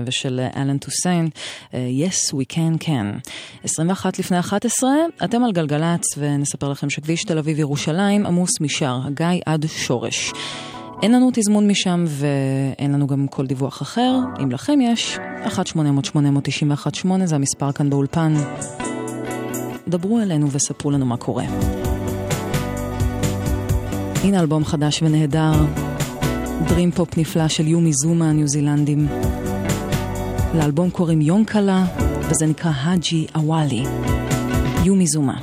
ושל 0.06 0.40
אלן 0.56 0.78
טוסיין, 0.78 1.28
Yes 1.72 2.34
We 2.34 2.54
Can 2.54 2.84
Can. 2.84 3.30
21 3.64 4.18
לפני 4.18 4.38
11, 4.38 4.90
אתם 5.24 5.44
על 5.44 5.52
גלגלצ 5.52 6.04
ונספר 6.18 6.68
לכם 6.68 6.90
שכביש 6.90 7.24
תל 7.24 7.38
אביב-ירושלים 7.38 8.26
עמוס 8.26 8.60
משער 8.60 9.00
הגיא 9.06 9.40
עד 9.46 9.66
שורש. 9.66 10.32
אין 11.04 11.12
לנו 11.12 11.30
תזמון 11.32 11.68
משם 11.68 12.04
ואין 12.08 12.92
לנו 12.92 13.06
גם 13.06 13.26
כל 13.28 13.46
דיווח 13.46 13.82
אחר. 13.82 14.18
אם 14.42 14.50
לכם 14.50 14.78
יש, 14.80 15.18
1-800-891-8 15.46 17.08
זה 17.24 17.34
המספר 17.34 17.72
כאן 17.72 17.90
באולפן. 17.90 18.34
דברו 19.88 20.20
אלינו 20.20 20.50
וספרו 20.50 20.90
לנו 20.90 21.06
מה 21.06 21.16
קורה. 21.16 21.44
הנה 24.22 24.40
אלבום 24.40 24.64
חדש 24.64 25.02
ונהדר, 25.02 25.52
דרים 26.68 26.90
פופ 26.90 27.18
נפלא 27.18 27.48
של 27.48 27.66
יומי 27.66 27.92
זומה 27.92 28.30
הניו 28.30 28.48
זילנדים. 28.48 29.06
לאלבום 30.54 30.90
קוראים 30.90 31.20
יונקלה, 31.20 31.84
וזה 32.20 32.46
נקרא 32.46 32.70
האג'י 32.74 33.26
אוואלי. 33.34 33.84
יומי 34.84 35.06
זומה. 35.06 35.38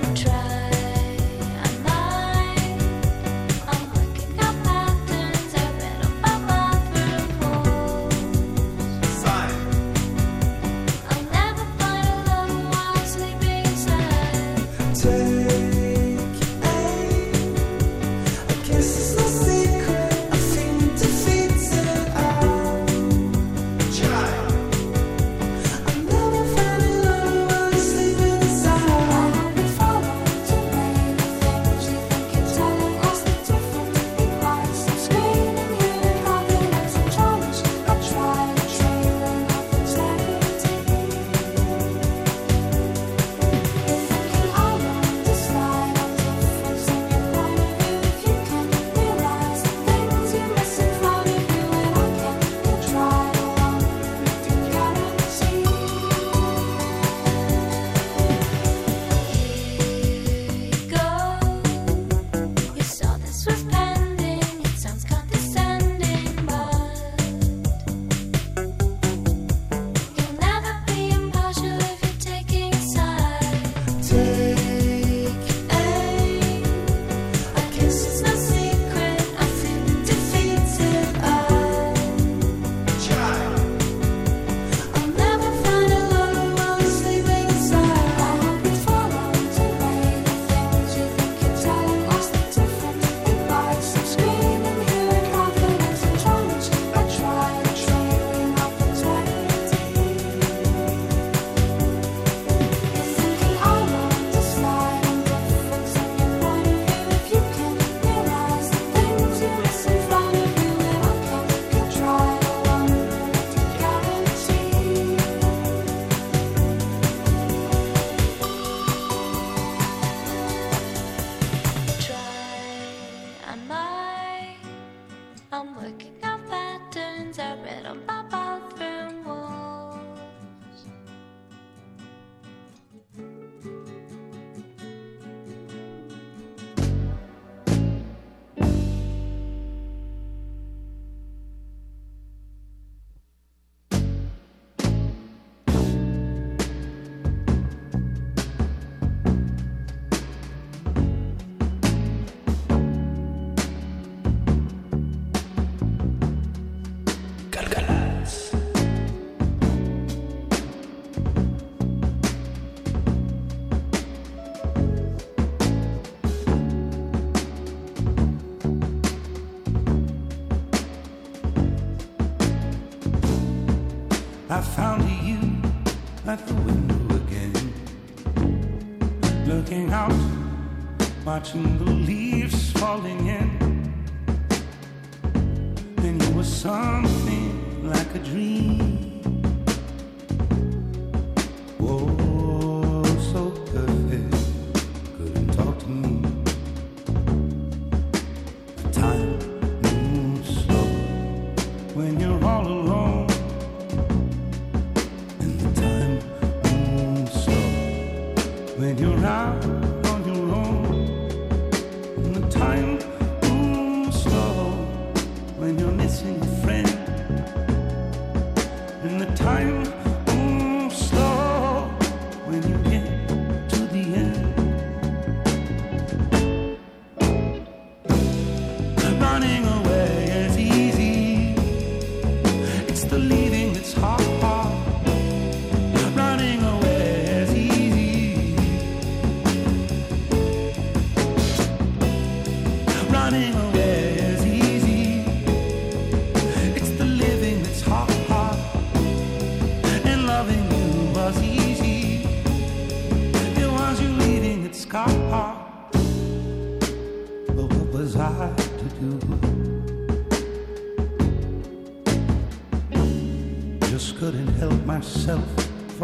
Watching 181.42 181.81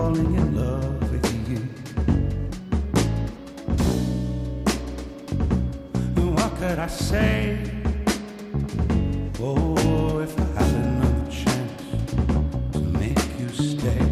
falling 0.07 0.35
in 0.35 0.55
love 0.55 1.11
with 1.11 1.49
you. 1.49 1.61
And 6.15 6.35
what 6.35 6.55
could 6.55 6.79
I 6.79 6.87
say? 6.87 7.59
Oh, 9.41 10.19
if 10.19 10.33
I 10.39 10.45
had 10.59 10.75
another 10.75 11.29
chance 11.29 11.83
to 12.71 12.79
make 13.03 13.23
you 13.37 13.49
stay. 13.49 14.07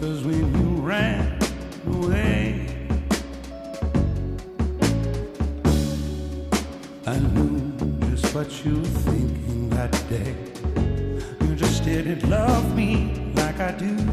Cause 0.00 0.22
when 0.22 0.46
you 0.58 0.68
ran 0.92 1.36
away, 1.94 2.86
I 7.06 7.18
knew 7.18 7.72
just 8.08 8.32
what 8.36 8.64
you 8.64 8.76
were 8.76 8.94
thinking 9.08 9.70
that 9.70 9.90
day. 10.08 10.59
I 13.70 13.72
do, 13.74 14.09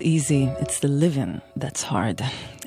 easy, 0.00 0.48
it's 0.60 0.78
the 0.80 0.88
living 0.88 1.40
that's 1.56 1.82
hard. 1.82 2.22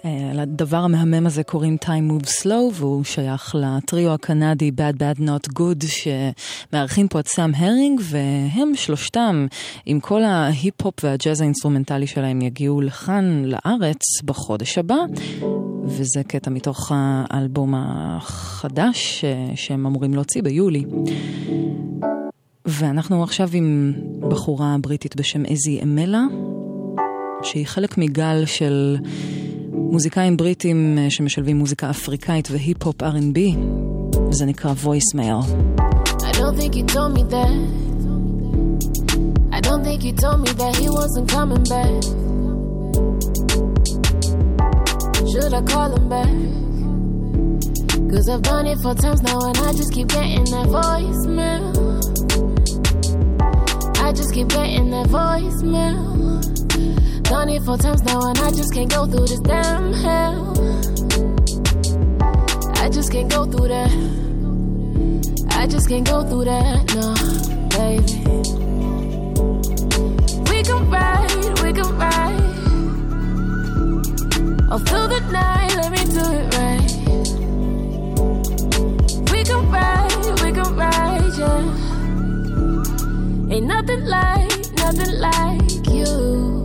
אה, 0.06 0.32
לדבר 0.34 0.78
המהמם 0.78 1.28
הזה 1.28 1.44
קוראים 1.44 1.78
Time 1.86 2.12
Moves 2.12 2.44
Slow, 2.44 2.74
והוא 2.74 3.04
שייך 3.04 3.56
לטריו 3.60 4.14
הקנדי 4.14 4.72
Bad 4.78 4.96
Bad 4.96 5.20
Not 5.20 5.60
Good, 5.60 5.86
שמארחים 5.88 7.08
פה 7.08 7.20
את 7.20 7.28
סאם 7.28 7.52
הרינג, 7.56 8.02
והם 8.04 8.72
שלושתם, 8.76 9.48
עם 9.86 10.00
כל 10.00 10.24
ההיפ-הופ 10.24 11.04
והג'אז 11.04 11.42
האינסטרומנטלי 11.42 12.08
שלהם, 12.08 12.42
יגיעו 12.42 12.82
לכאן, 12.82 13.44
לארץ, 13.46 14.22
בחודש 14.26 14.78
הבא. 14.78 15.00
וזה 15.86 16.24
קטע 16.28 16.50
מתוך 16.50 16.92
האלבום 16.96 17.74
החדש 17.78 19.26
אה, 19.26 19.56
שהם 19.56 19.86
אמורים 19.86 20.14
להוציא 20.14 20.44
ביולי. 20.44 20.86
ואנחנו 22.66 23.24
עכשיו 23.24 23.50
עם 23.54 23.94
בחורה 24.20 24.76
בריטית 24.82 25.16
בשם 25.16 25.46
איזי 25.46 25.80
אמלה, 25.84 26.24
שהיא 27.44 27.68
חלק 27.68 27.98
מגל 27.98 28.46
של 28.46 28.98
מוזיקאים 29.72 30.38
בריטים 30.38 30.98
אה, 30.98 31.10
שמשלבים 31.10 31.58
מוזיקה 31.58 31.89
אפריקאית 31.89 32.48
והיפ-הופ 32.52 33.04
R&B, 33.04 33.39
וזה 34.30 34.46
נקרא 34.46 34.72
coming 41.28 41.64
back. 41.74 42.04
Should 45.32 45.54
I 45.54 45.62
call 45.72 45.89
him 45.96 46.10
back? 46.10 46.36
Cause 48.12 48.28
I've 48.28 48.42
done 48.42 48.68
it 48.68 48.78
four 48.84 48.96
times 48.96 49.22
now 49.22 49.39
and 49.48 49.58
I 49.58 49.72
just 49.72 49.94
keep 49.94 50.10
getting 50.10 50.44
that 50.46 50.68
voicemail. 50.68 51.64
I 54.06 54.12
just 54.12 54.34
keep 54.34 54.50
getting 54.50 54.92
that 54.92 55.08
voicemail. 55.08 56.61
Done 57.32 57.48
it 57.48 57.64
four 57.64 57.78
times 57.78 58.04
now 58.04 58.28
and 58.28 58.38
I 58.40 58.52
just 58.52 58.74
can't 58.74 58.92
go 58.92 59.08
through 59.08 59.26
this 59.28 59.40
damn 59.40 59.94
hell. 59.94 60.52
I 62.76 62.90
just 62.90 63.10
can't 63.10 63.32
go 63.32 63.46
through 63.46 63.70
that. 63.70 63.90
I 65.52 65.66
just 65.66 65.88
can't 65.88 66.06
go 66.06 66.28
through 66.28 66.44
that, 66.44 66.94
no, 66.94 67.16
baby. 67.72 68.04
We 70.52 70.62
can 70.62 70.90
ride, 70.92 71.32
we 71.64 71.72
can 71.72 71.98
ride. 71.98 72.52
All 74.70 74.80
through 74.80 75.08
the 75.08 75.22
night, 75.32 75.74
let 75.78 75.90
me 75.90 76.04
do 76.12 76.24
it 76.36 76.54
right. 76.60 76.92
We 79.32 79.44
can 79.46 79.72
ride, 79.72 80.26
we 80.44 80.52
can 80.52 80.76
ride, 80.76 81.32
yeah. 81.40 81.64
Ain't 83.56 83.68
nothing 83.68 84.04
like, 84.04 84.74
nothing 84.76 85.14
like 85.18 85.88
you. 85.88 86.61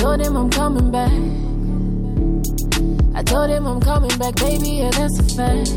I 0.00 0.02
told 0.02 0.20
him 0.22 0.34
I'm 0.34 0.48
coming 0.48 0.90
back. 0.90 1.12
I 3.14 3.22
told 3.22 3.50
him 3.50 3.66
I'm 3.66 3.82
coming 3.82 4.16
back, 4.18 4.34
baby, 4.36 4.70
yeah, 4.80 4.90
that's 4.92 5.18
a 5.18 5.24
fact. 5.36 5.72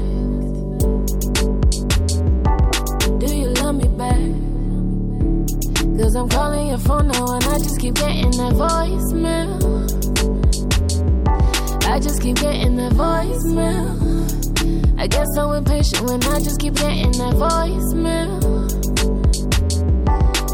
Do 3.20 3.36
you 3.36 3.50
love 3.50 3.76
me 3.76 3.90
back? 3.98 4.16
Cause 6.00 6.16
I'm 6.16 6.30
calling 6.30 6.70
your 6.70 6.78
phone 6.78 7.10
now 7.10 7.34
and 7.36 7.44
I 7.44 7.58
just 7.58 7.82
keep 7.82 7.96
getting 7.96 8.32
that 8.32 8.54
voicemail. 8.54 9.60
I 11.90 12.00
just 12.00 12.22
keep 12.22 12.38
getting 12.38 12.78
that 12.78 12.94
voicemail. 12.94 14.00
I 14.98 15.08
get 15.08 15.28
so 15.36 15.52
impatient 15.52 16.02
when 16.10 16.24
I 16.24 16.40
just 16.40 16.62
keep 16.62 16.76
getting 16.76 17.12
that 17.12 17.34
voicemail. 17.34 18.40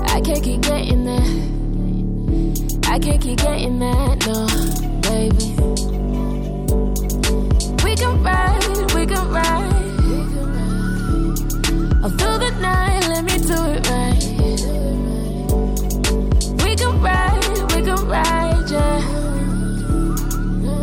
I 0.09 0.22
can't 0.22 0.43
keep 0.43 0.61
getting 0.61 1.05
that. 1.05 1.59
I 2.92 2.98
can't 2.98 3.22
keep 3.22 3.38
getting 3.38 3.78
that, 3.80 4.26
no, 4.26 4.48
baby. 5.08 5.54
We 7.84 7.96
can 7.96 8.24
ride, 8.24 8.66
we 8.96 9.06
can 9.06 9.30
ride. 9.30 9.74
All 12.04 12.10
through 12.10 12.40
the 12.40 12.50
night, 12.60 13.08
let 13.10 13.24
me 13.24 13.38
do 13.38 13.54
it 13.74 13.88
right. 13.90 14.18
We 16.64 16.76
can 16.76 17.00
ride, 17.00 17.46
we 17.76 17.82
can 17.84 18.08
ride, 18.08 18.70
yeah. 18.72 19.02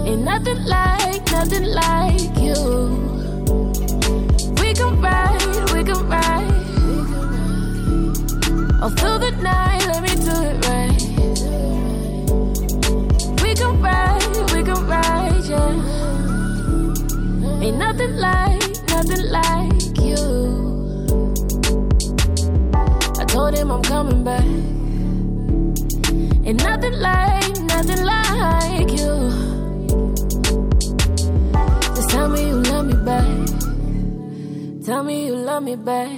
Ain't 0.07 0.23
nothing 0.23 0.65
like, 0.65 1.31
nothing 1.33 1.65
like 1.65 2.39
you. 2.39 2.55
We 4.63 4.73
can 4.75 5.01
ride, 5.03 5.73
we 5.73 5.83
can 5.83 6.09
ride. 6.09 6.55
All 8.81 8.91
through 8.91 9.16
nothing 17.75 18.17
like, 18.17 18.61
nothing 18.89 19.25
like 19.31 19.99
you. 19.99 20.17
I 23.19 23.25
told 23.25 23.55
him 23.57 23.71
I'm 23.71 23.83
coming 23.83 24.23
back. 24.25 24.45
Ain't 26.47 26.63
nothing 26.63 26.93
like, 26.95 27.61
nothing 27.61 28.05
like 28.05 28.91
you. 28.93 29.31
Just 31.95 32.11
tell 32.11 32.29
me 32.29 32.47
you 32.49 32.57
love 32.57 32.87
me 32.87 32.95
back. 33.05 33.27
Tell 34.85 35.03
me 35.03 35.27
you 35.27 35.35
love 35.35 35.63
me 35.63 35.77
back. 35.77 36.11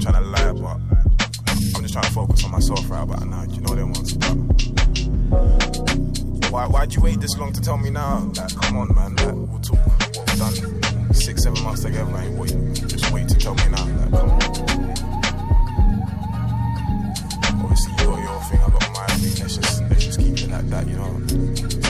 Trying 0.00 0.14
to 0.14 0.30
lie, 0.30 0.52
but 0.52 0.80
I'm 1.46 1.82
just 1.82 1.92
trying 1.92 2.04
to 2.06 2.10
focus 2.10 2.44
on 2.44 2.50
myself 2.50 2.90
right 2.90 3.02
about 3.04 3.24
now. 3.24 3.44
You 3.44 3.60
know 3.60 3.71
why, 6.52 6.66
why'd 6.66 6.94
you 6.94 7.00
wait 7.00 7.18
this 7.18 7.38
long 7.38 7.50
to 7.54 7.60
tell 7.62 7.78
me 7.78 7.88
now? 7.88 8.30
Like, 8.36 8.54
come 8.60 8.76
on, 8.76 8.94
man. 8.94 9.16
Like, 9.16 9.34
we'll 9.34 9.58
talk. 9.60 9.78
What 9.86 10.28
we've 10.28 10.38
done 10.38 11.14
six, 11.14 11.44
seven 11.44 11.64
months 11.64 11.82
together. 11.82 12.12
Like, 12.12 12.28
wait, 12.32 12.74
just 12.74 13.10
wait 13.10 13.26
to 13.28 13.34
tell 13.36 13.54
me 13.54 13.68
now. 13.70 13.86
Like, 13.86 14.10
come 14.10 14.30
on. 14.30 14.42
Obviously, 17.64 17.92
you 17.92 18.04
got 18.04 18.18
your 18.18 18.40
thing, 18.42 18.60
I 18.60 18.70
got 18.70 18.92
my 18.92 19.06
thing. 19.06 19.42
Let's 19.42 19.56
just, 19.56 19.82
let's 19.88 20.04
just 20.04 20.20
keep 20.20 20.38
it 20.38 20.50
like 20.50 20.68
that, 20.68 20.86
you 20.86 20.96
know? 20.96 21.81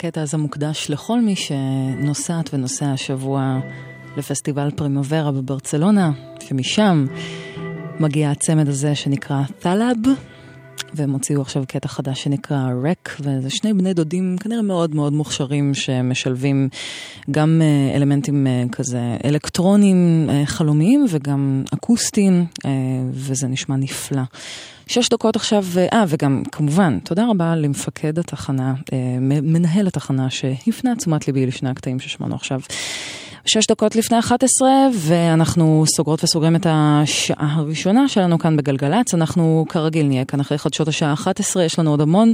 הקטע 0.00 0.22
הזה 0.22 0.36
מוקדש 0.36 0.90
לכל 0.90 1.20
מי 1.20 1.34
שנוסעת 1.36 2.50
ונוסע 2.54 2.92
השבוע 2.92 3.60
לפסטיבל 4.16 4.70
פרימוורה 4.76 5.32
בברצלונה, 5.32 6.10
שמשם 6.40 7.06
מגיע 7.98 8.30
הצמד 8.30 8.68
הזה 8.68 8.94
שנקרא 8.94 9.42
תלאב, 9.58 9.96
והם 10.94 11.10
הוציאו 11.10 11.40
עכשיו 11.42 11.64
קטע 11.68 11.88
חדש 11.88 12.22
שנקרא 12.22 12.66
רק, 12.82 13.16
וזה 13.20 13.50
שני 13.50 13.74
בני 13.74 13.94
דודים 13.94 14.36
כנראה 14.40 14.62
מאוד 14.62 14.94
מאוד 14.94 15.12
מוכשרים 15.12 15.74
שמשלבים 15.74 16.68
גם 17.30 17.62
אה, 17.62 17.96
אלמנטים 17.96 18.46
אה, 18.46 18.64
כזה 18.72 19.16
אלקטרונים 19.24 20.26
אה, 20.30 20.46
חלומיים 20.46 21.06
וגם 21.08 21.64
אקוסטיים, 21.74 22.46
וזה 23.12 23.48
נשמע 23.48 23.76
נפלא. 23.76 24.22
שש 24.90 25.08
דקות 25.08 25.36
עכשיו, 25.36 25.64
אה, 25.92 26.04
וגם 26.08 26.42
כמובן, 26.52 26.98
תודה 26.98 27.26
רבה 27.30 27.56
למפקד 27.56 28.18
התחנה, 28.18 28.74
אה, 28.92 28.98
מנהל 29.20 29.86
התחנה 29.86 30.30
שהפנה 30.30 30.96
תשומת 30.96 31.26
ליבי 31.26 31.46
לשני 31.46 31.70
הקטעים 31.70 32.00
ששמענו 32.00 32.34
עכשיו. 32.34 32.60
שש 33.44 33.66
דקות 33.66 33.96
לפני 33.96 34.18
11, 34.18 34.68
ואנחנו 34.94 35.84
סוגרות 35.86 36.24
וסוגרים 36.24 36.56
את 36.56 36.66
השעה 36.70 37.54
הראשונה 37.56 38.08
שלנו 38.08 38.38
כאן 38.38 38.56
בגלגלצ. 38.56 39.14
אנחנו 39.14 39.64
כרגיל 39.68 40.06
נהיה 40.06 40.24
כאן 40.24 40.40
אחרי 40.40 40.58
חדשות 40.58 40.88
השעה 40.88 41.12
11, 41.12 41.64
יש 41.64 41.78
לנו 41.78 41.90
עוד 41.90 42.00
המון 42.00 42.32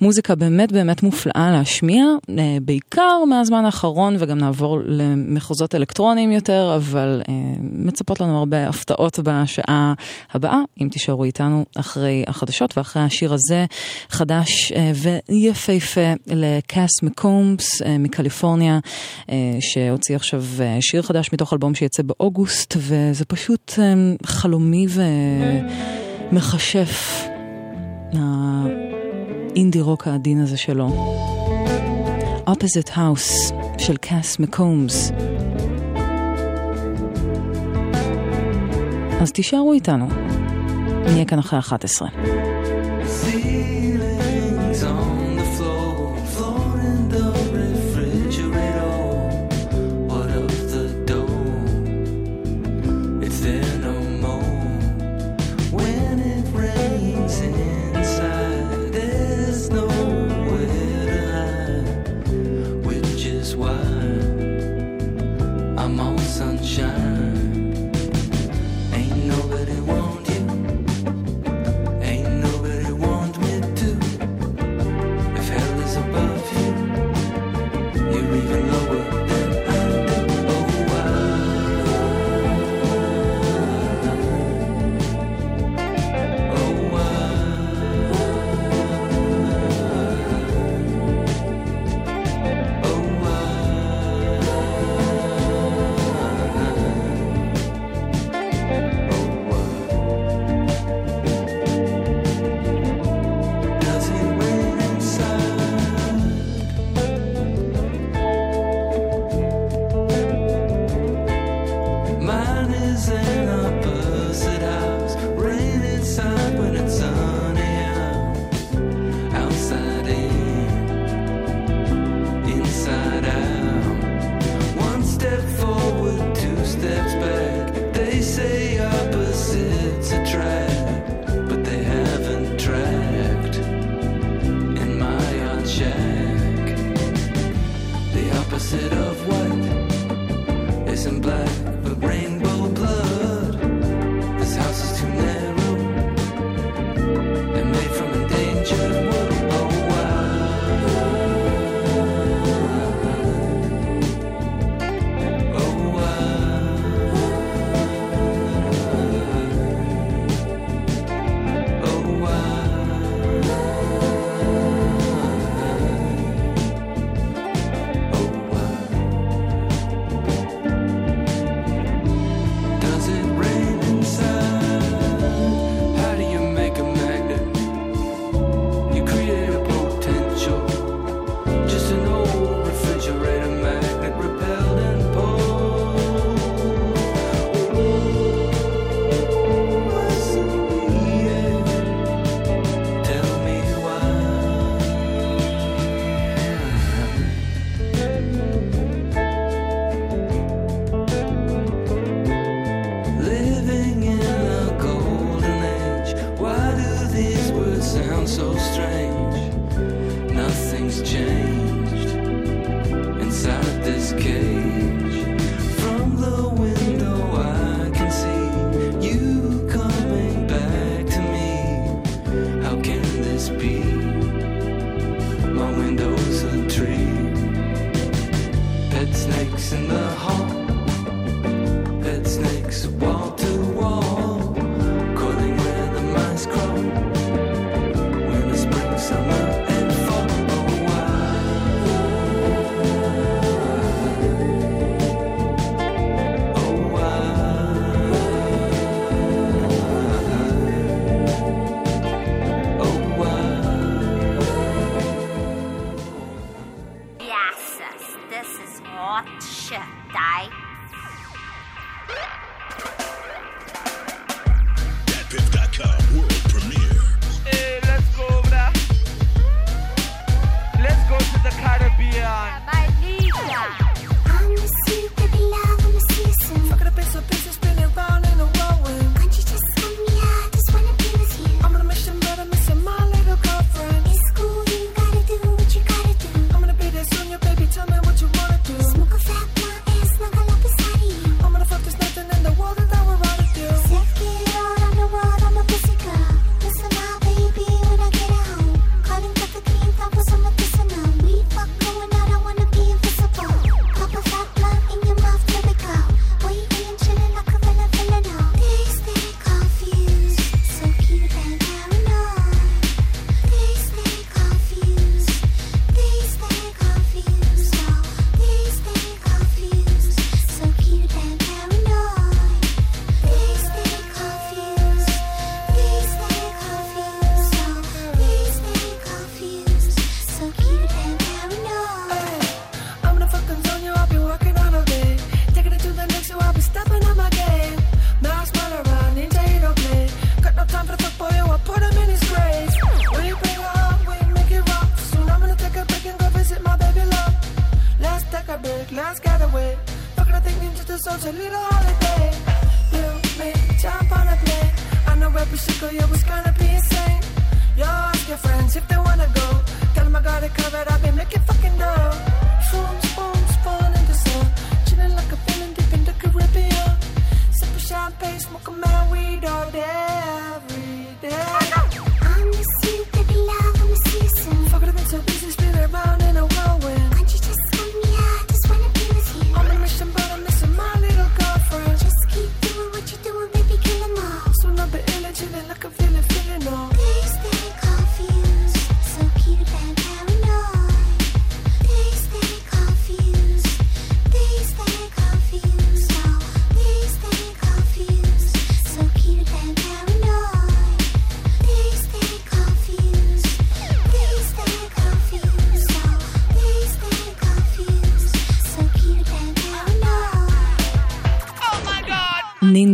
מוזיקה 0.00 0.34
באמת 0.34 0.72
באמת 0.72 1.02
מופלאה 1.02 1.50
להשמיע, 1.52 2.04
אה, 2.38 2.56
בעיקר 2.62 3.24
מהזמן 3.28 3.64
האחרון, 3.64 4.16
וגם 4.18 4.38
נעבור 4.38 4.78
למחוזות 4.86 5.74
אלקטרוניים 5.74 6.32
יותר, 6.32 6.72
אבל 6.76 7.22
אה, 7.28 7.34
מצפות 7.60 8.20
לנו 8.20 8.38
הרבה 8.38 8.68
הפתעות 8.68 9.18
בשעה 9.18 9.94
הבאה, 10.34 10.60
אם 10.82 10.88
תישארו 10.88 11.24
איתנו 11.24 11.64
אחרי 11.76 12.24
החדשות 12.26 12.78
ואחרי 12.78 13.02
השיר 13.02 13.34
הזה, 13.34 13.64
חדש 14.08 14.72
אה, 14.72 14.92
ויפהפה 15.28 16.12
לקאס 16.26 17.02
מקומס 17.02 17.82
מקליפורניה, 17.98 18.78
שהוציא 19.60 20.16
עכשיו 20.16 20.42
אה, 20.60 20.76
שיר 20.80 21.02
חדש 21.02 21.32
מתוך 21.32 21.52
אלבום 21.52 21.74
שיצא 21.74 22.02
באוגוסט, 22.02 22.74
וזה 22.78 23.24
פשוט 23.24 23.74
אה, 23.78 23.94
חלומי 24.26 24.86
ומכשף, 26.30 27.24
האינדי 28.12 29.80
רוק 29.80 30.06
העדין 30.06 30.40
הזה 30.40 30.56
שלו. 30.56 31.16
Opposite 32.46 32.90
House 32.90 33.54
של 33.78 33.96
קאס 33.96 34.38
מקומס. 34.38 35.12
אז 39.20 39.32
תישארו 39.32 39.72
איתנו, 39.72 40.06
נהיה 41.04 41.24
כאן 41.24 41.38
אחרי 41.38 41.58
11. 41.58 42.08
Ceilings 42.08 43.47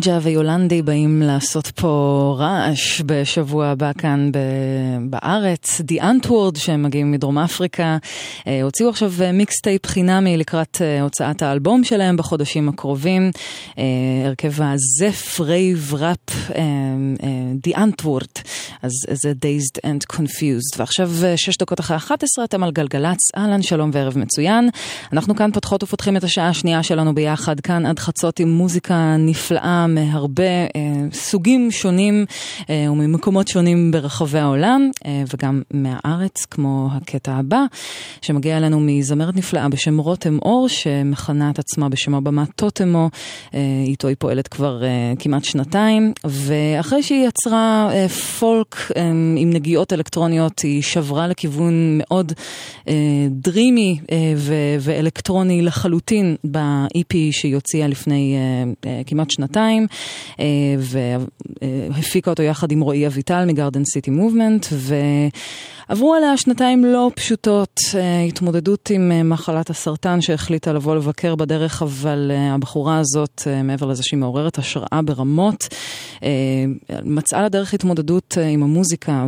נינג'ה 0.06 0.18
ויולנדי 0.22 0.82
באים 0.82 1.22
לעשות 1.22 1.66
פה 1.66 2.36
רעש 2.38 3.02
בשבוע 3.06 3.66
הבא 3.66 3.92
כאן 3.98 4.30
ב- 4.32 5.10
בארץ. 5.10 5.80
Die 5.80 6.02
Antwoord 6.02 6.58
שהם 6.58 6.82
מגיעים 6.82 7.12
מדרום 7.12 7.38
אפריקה, 7.38 7.96
אה, 8.46 8.62
הוציאו 8.62 8.88
עכשיו 8.88 9.12
אה, 9.22 9.32
מיקסטייפ 9.32 9.86
חינמי 9.86 10.36
לקראת 10.36 10.78
אה, 10.80 11.02
הוצאת 11.02 11.42
האלבום 11.42 11.84
שלהם 11.84 12.16
בחודשים 12.16 12.68
הקרובים. 12.68 13.30
אה, 13.78 13.84
הרכב 14.26 14.52
ה 14.62 14.82
zef 14.82 15.40
rave 15.40 15.94
rap 15.94 16.50
אה, 16.54 16.62
אה, 17.22 17.28
Die 17.68 17.76
Antwoord, 17.76 18.42
אז 18.84 18.92
זה 19.10 19.32
Dazed 19.32 19.86
and 19.86 20.16
Confused. 20.16 20.78
ועכשיו 20.78 21.10
אה, 21.24 21.36
שש 21.36 21.56
דקות 21.56 21.80
אחרי 21.80 21.96
11 21.96 22.44
אתם 22.44 22.62
על 22.62 22.70
גלגלצ, 22.70 23.18
אהלן 23.36 23.62
שלום 23.62 23.90
וערב 23.92 24.18
מצוין. 24.18 24.68
אנחנו 25.12 25.36
כאן 25.36 25.52
פותחות 25.52 25.82
ופותחים 25.82 26.16
את 26.16 26.24
השעה 26.24 26.48
השנייה 26.48 26.82
שלנו 26.82 27.14
ביחד, 27.14 27.60
כאן 27.60 27.86
עד 27.86 27.98
חצות 27.98 28.40
עם 28.40 28.48
מוזיקה 28.48 29.16
נפלאה 29.18 29.86
מהרבה 29.86 30.44
אה, 30.44 30.70
סוגים 31.12 31.70
שונים 31.70 32.26
אה, 32.70 32.86
וממקומות 32.92 33.48
שונים 33.48 33.90
ברחבי 33.90 34.38
העולם, 34.38 34.90
אה, 35.06 35.22
וגם 35.34 35.62
מהארץ, 35.70 36.44
כמו 36.44 36.88
הקטע 36.92 37.32
הבא, 37.32 37.64
שמגיע 38.22 38.56
אלינו 38.56 38.80
מזמרת 38.80 39.36
נפלאה 39.36 39.68
בשם 39.68 39.98
רותם 39.98 40.38
אור, 40.42 40.68
שמכנה 40.68 41.50
את 41.50 41.58
עצמה 41.58 41.88
בשם 41.88 42.14
הבמה 42.14 42.44
טוטמו, 42.56 43.10
אה, 43.54 43.60
איתו 43.86 44.08
היא 44.08 44.16
פועלת 44.18 44.48
כבר 44.48 44.84
אה, 44.84 45.12
כמעט 45.18 45.44
שנתיים, 45.44 46.12
ואחרי 46.24 47.02
שהיא 47.02 47.28
יצרה 47.28 47.88
אה, 47.92 48.08
פולק 48.08 48.73
עם 49.36 49.50
נגיעות 49.50 49.92
אלקטרוניות, 49.92 50.60
היא 50.60 50.82
שברה 50.82 51.28
לכיוון 51.28 51.98
מאוד 51.98 52.32
אה, 52.88 52.94
דרימי 53.30 54.00
אה, 54.12 54.16
ואלקטרוני 54.80 55.62
לחלוטין 55.62 56.36
ב-EP 56.50 57.14
שהיא 57.30 57.54
הוציאה 57.54 57.88
לפני 57.88 58.36
אה, 58.86 59.02
כמעט 59.06 59.30
שנתיים, 59.30 59.86
והפיקה 60.78 62.30
אותו 62.30 62.42
יחד 62.42 62.72
עם 62.72 62.80
רועי 62.80 63.06
אביטל 63.06 63.44
מגרדן 63.44 63.84
סיטי 63.84 64.10
מובמנט, 64.10 64.66
ועברו 65.88 66.14
עליה 66.14 66.36
שנתיים 66.36 66.84
לא 66.84 67.10
פשוטות, 67.14 67.80
אה, 67.94 68.20
התמודדות 68.20 68.90
עם 68.90 69.12
אה, 69.12 69.22
מחלת 69.22 69.70
הסרטן 69.70 70.20
שהחליטה 70.20 70.72
לבוא 70.72 70.96
לבקר 70.96 71.34
בדרך, 71.34 71.82
אבל 71.82 72.30
אה, 72.34 72.54
הבחורה 72.54 72.98
הזאת, 72.98 73.42
מעבר 73.64 73.86
לזה 73.86 74.02
שהיא 74.02 74.18
מעוררת 74.18 74.58
השראה 74.58 75.00
ברמות, 75.04 75.68
אה, 76.22 76.28
מצאה 77.04 77.42
לה 77.42 77.48
דרך 77.48 77.74
התמודדות 77.74 78.38
עם 78.52 78.62
המוזיקה, 78.62 79.26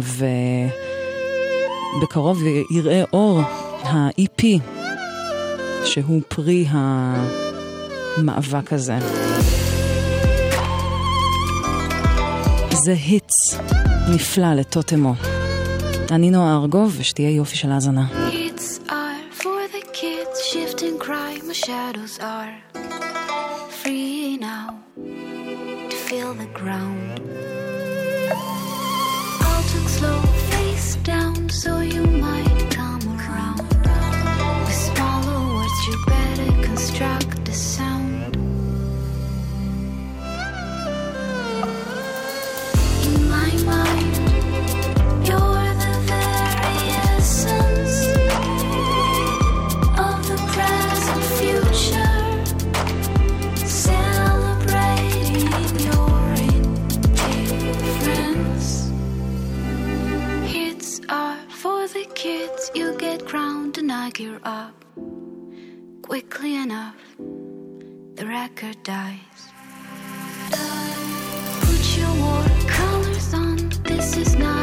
ובקרוב 1.97 2.43
יראה 2.71 3.05
אור 3.13 3.41
ה-EP, 3.83 4.43
שהוא 5.85 6.21
פרי 6.29 6.67
המאבק 6.69 8.73
הזה. 8.73 8.99
זה 12.85 12.93
היטס 12.93 13.59
נפלא 14.15 14.55
לטוטמו. 14.55 15.15
אני 16.11 16.31
נועה 16.31 16.57
ארגוב, 16.57 16.97
ושתהיה 16.99 17.31
יופי 17.31 17.57
של 17.57 17.71
האזנה. 17.73 18.07
Hits 18.31 18.91
are 18.91 19.43
for 19.43 19.63
the 19.75 19.83
kids, 19.93 20.37
shift 20.53 20.83
and 20.83 21.01
cry. 21.07 21.33
My 21.49 21.57
shadows 21.67 22.15
are 22.21 22.53
free 23.81 24.39
now 24.53 24.69
to 25.91 25.97
feel 26.09 26.31
the 26.43 26.51
ground. 26.61 27.15
I'll 29.49 29.65
talk 29.73 29.89
slow, 29.99 30.19
face 30.53 30.91
down, 31.13 31.37
so 31.63 31.71
you 31.95 32.03
might 32.27 32.61
come 32.79 33.05
around. 33.19 33.69
With 34.67 34.81
smaller 34.89 35.39
words, 35.55 35.79
you 35.89 35.97
better 36.15 36.51
construct 36.69 37.37
the 37.49 37.57
sound. 37.75 37.86
You 62.77 62.95
get 62.99 63.25
crowned 63.25 63.79
and 63.79 63.91
I 63.91 64.11
gear 64.11 64.39
up. 64.45 64.85
Quickly 66.03 66.57
enough, 66.57 66.97
the 68.17 68.27
record 68.27 68.77
dies. 68.83 69.41
Put 71.63 71.85
your 71.97 72.13
war 72.23 72.45
colors 72.67 73.33
on, 73.33 73.57
this 73.83 74.19
is 74.19 74.37
not 74.37 74.56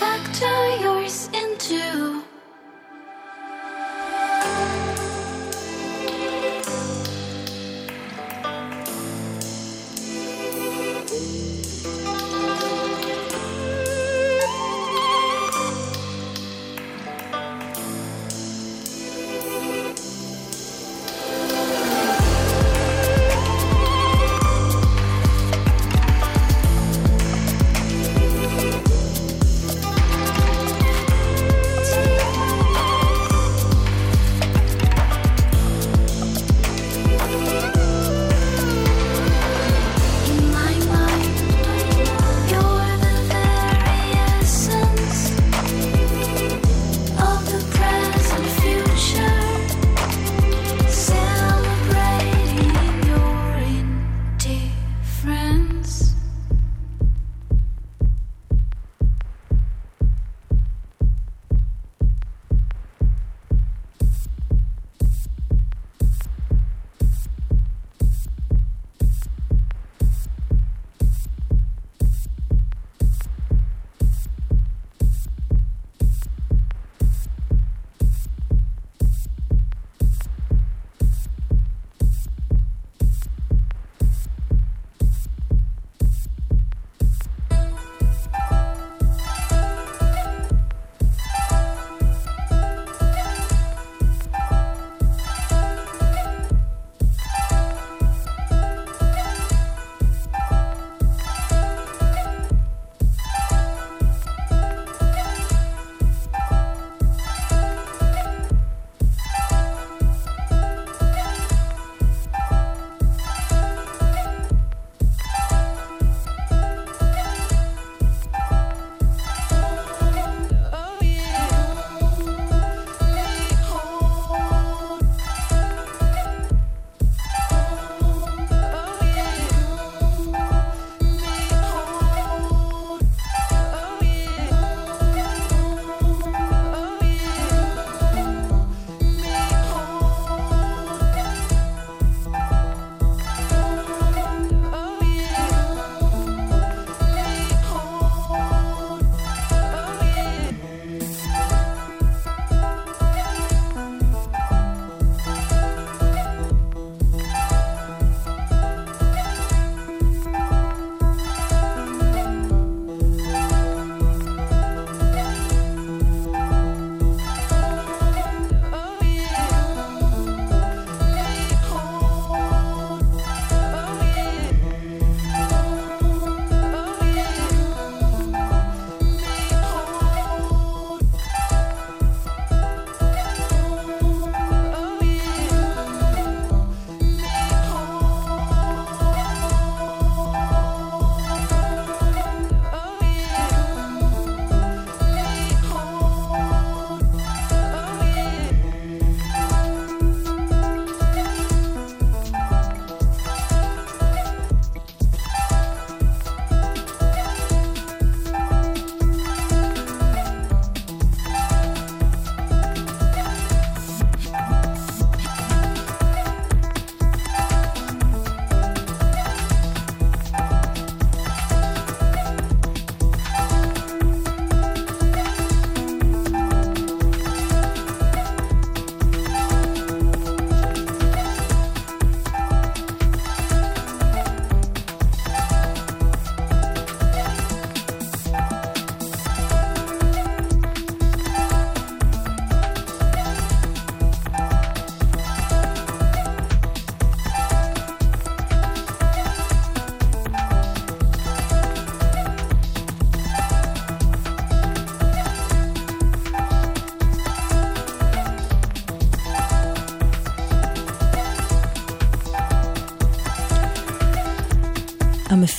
factor 0.00 0.89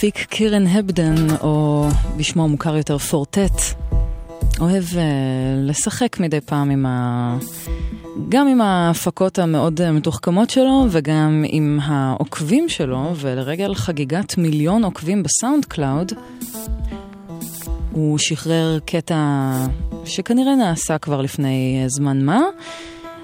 המפיק 0.03 0.25
קירן 0.29 0.67
הבדן, 0.67 1.15
או 1.41 1.87
בשמו 2.17 2.43
המוכר 2.43 2.77
יותר 2.77 2.97
Four 2.97 3.29
Tet, 3.29 3.61
אוהב 4.59 4.83
אה, 4.83 4.97
לשחק 5.63 6.19
מדי 6.19 6.41
פעם 6.41 6.69
עם 6.69 6.85
ה... 6.85 7.37
גם 8.29 8.47
עם 8.47 8.61
ההפקות 8.61 9.39
המאוד 9.39 9.81
אה, 9.81 9.91
מתוחכמות 9.91 10.49
שלו 10.49 10.85
וגם 10.89 11.43
עם 11.47 11.79
העוקבים 11.83 12.69
שלו, 12.69 13.13
ולרגל 13.15 13.75
חגיגת 13.75 14.37
מיליון 14.37 14.83
עוקבים 14.83 15.23
ב 15.23 15.65
SoundCloud, 15.65 16.11
הוא 17.91 18.17
שחרר 18.17 18.79
קטע 18.85 19.51
שכנראה 20.05 20.55
נעשה 20.55 20.97
כבר 20.97 21.21
לפני 21.21 21.79
אה, 21.83 21.89
זמן 21.89 22.25
מה, 22.25 22.41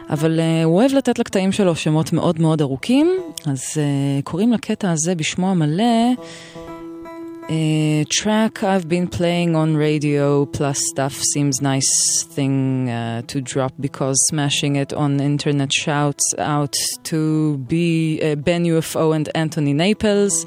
אבל 0.10 0.40
אה, 0.40 0.66
הוא 0.66 0.76
אוהב 0.76 0.94
לתת 0.94 1.20
לקטעים 1.20 1.52
שלו 1.52 1.76
שמות 1.76 2.14
מאוד 2.14 2.42
מאוד 2.42 2.62
ארוכים, 2.62 3.12
אז 3.46 3.64
uh, 3.74 4.24
קוראים 4.24 4.54
לקטע 4.54 4.92
הזה 4.92 5.16
בשמו 5.16 5.52
המלא 5.52 6.14
uh, 7.50 8.04
track 8.10 8.64
I've 8.64 8.88
been 8.90 9.08
playing 9.08 9.56
on 9.56 9.78
radio 9.78 10.46
plus 10.46 10.80
stuff 10.92 11.14
seems 11.34 11.62
nice 11.62 12.24
thing 12.24 12.90
uh, 12.90 13.22
to 13.28 13.42
drop 13.42 13.74
because 13.80 14.18
smashing 14.30 14.76
it 14.76 14.92
on 14.94 15.20
internet 15.20 15.72
shouts 15.74 16.26
out 16.38 16.76
to 17.04 17.58
be 17.58 18.20
uh, 18.22 18.36
Ben 18.36 18.66
UFO 18.66 19.16
and 19.16 19.30
Anthony 19.36 19.74
Naples. 19.74 20.46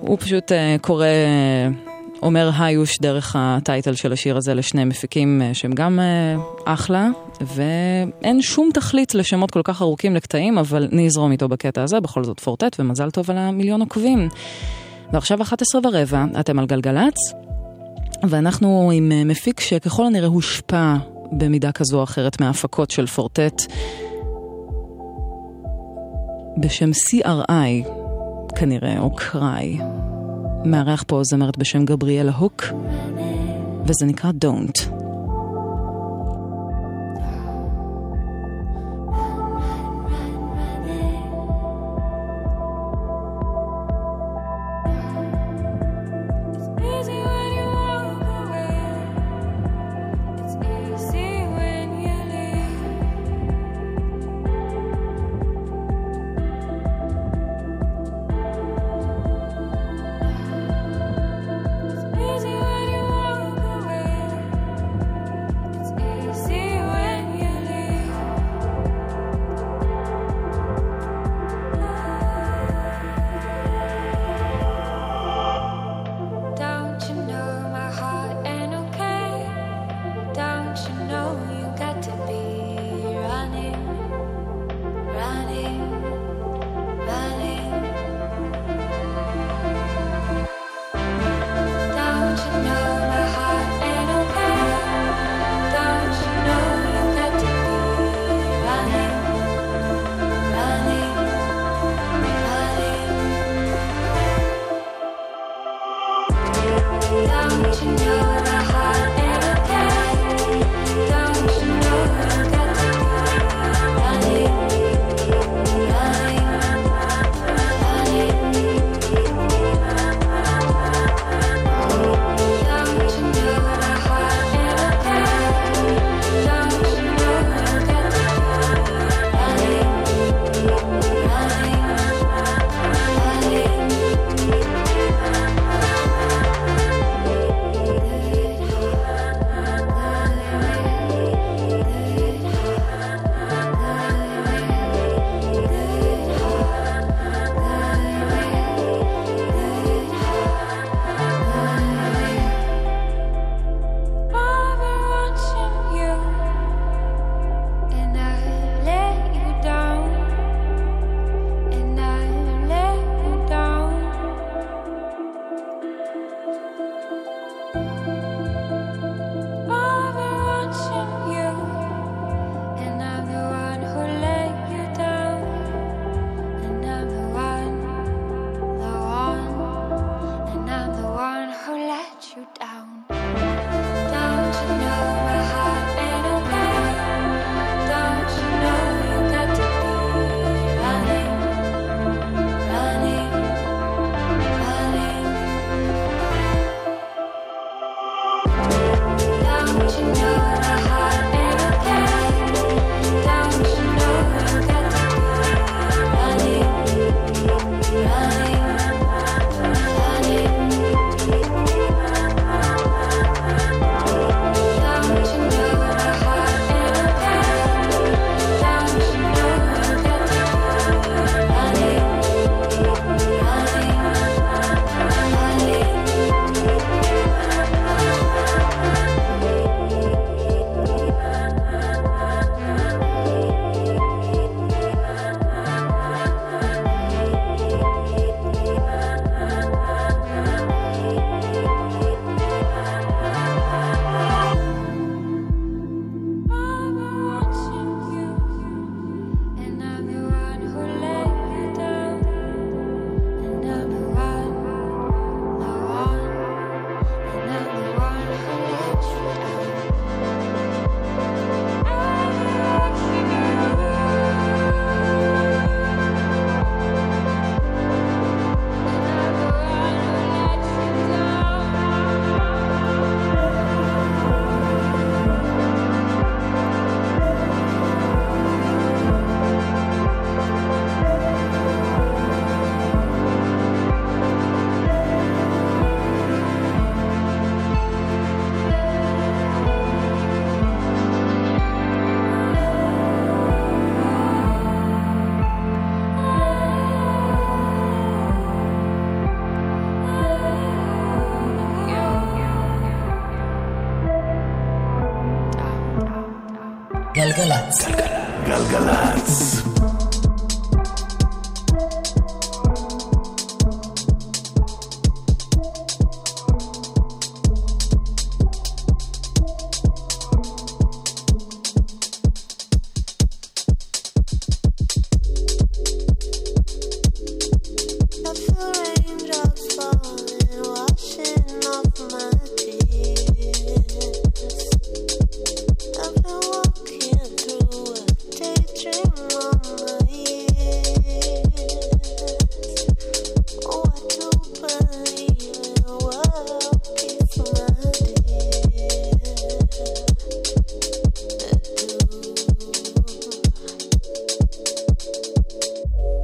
הוא 0.00 0.18
פשוט 0.18 0.52
uh, 0.52 0.54
קורא, 0.80 1.06
uh, 1.06 1.90
אומר 2.22 2.50
היוש 2.58 2.98
דרך 3.00 3.36
הטייטל 3.38 3.94
של 3.94 4.12
השיר 4.12 4.36
הזה 4.36 4.54
לשני 4.54 4.84
מפיקים 4.84 5.42
uh, 5.42 5.54
שהם 5.54 5.72
גם 5.72 5.98
uh, 5.98 6.62
אחלה, 6.64 7.08
ואין 7.40 8.42
שום 8.42 8.70
תכלית 8.74 9.14
לשמות 9.14 9.50
כל 9.50 9.62
כך 9.64 9.82
ארוכים 9.82 10.14
לקטעים, 10.14 10.58
אבל 10.58 10.88
נזרום 10.92 11.32
איתו 11.32 11.48
בקטע 11.48 11.82
הזה, 11.82 12.00
בכל 12.00 12.24
זאת 12.24 12.40
פורטט, 12.40 12.76
ומזל 12.78 13.10
טוב 13.10 13.30
על 13.30 13.38
המיליון 13.38 13.80
עוקבים. 13.80 14.28
ועכשיו 15.12 15.42
11 15.42 15.80
ורבע, 15.84 16.24
אתם 16.40 16.58
על 16.58 16.66
גלגלצ, 16.66 17.16
ואנחנו 18.28 18.90
עם 18.94 19.12
אה, 19.12 19.24
מפיק 19.24 19.60
שככל 19.60 20.06
הנראה 20.06 20.28
הושפע 20.28 20.94
במידה 21.32 21.72
כזו 21.72 21.98
או 21.98 22.04
אחרת 22.04 22.40
מההפקות 22.40 22.90
של 22.90 23.06
פורטט, 23.06 23.62
בשם 26.58 26.90
CRI, 26.90 27.88
כנראה, 28.56 28.98
או 28.98 29.14
קריי. 29.14 29.78
מארח 30.64 31.04
פה 31.06 31.20
זמרת 31.24 31.58
בשם 31.58 31.84
גבריאלה 31.84 32.32
הוק, 32.32 32.64
וזה 33.86 34.06
נקרא 34.06 34.30
Don't. 34.44 35.05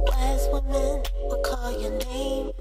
Wise 0.07 0.47
women 0.51 1.03
will 1.27 1.41
call 1.43 1.71
your 1.81 1.91
name 1.91 2.51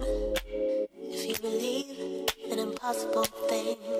if 1.00 1.26
you 1.28 1.34
believe 1.42 2.26
in 2.50 2.58
impossible 2.58 3.24
things. 3.24 3.91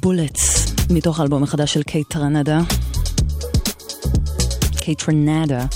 Bullets, 0.00 0.74
מתוך 0.90 1.20
האלבום 1.20 1.42
החדש 1.42 1.74
של 1.74 1.82
Kaytranada. 1.82 2.60
Kaytranada. 4.76 5.66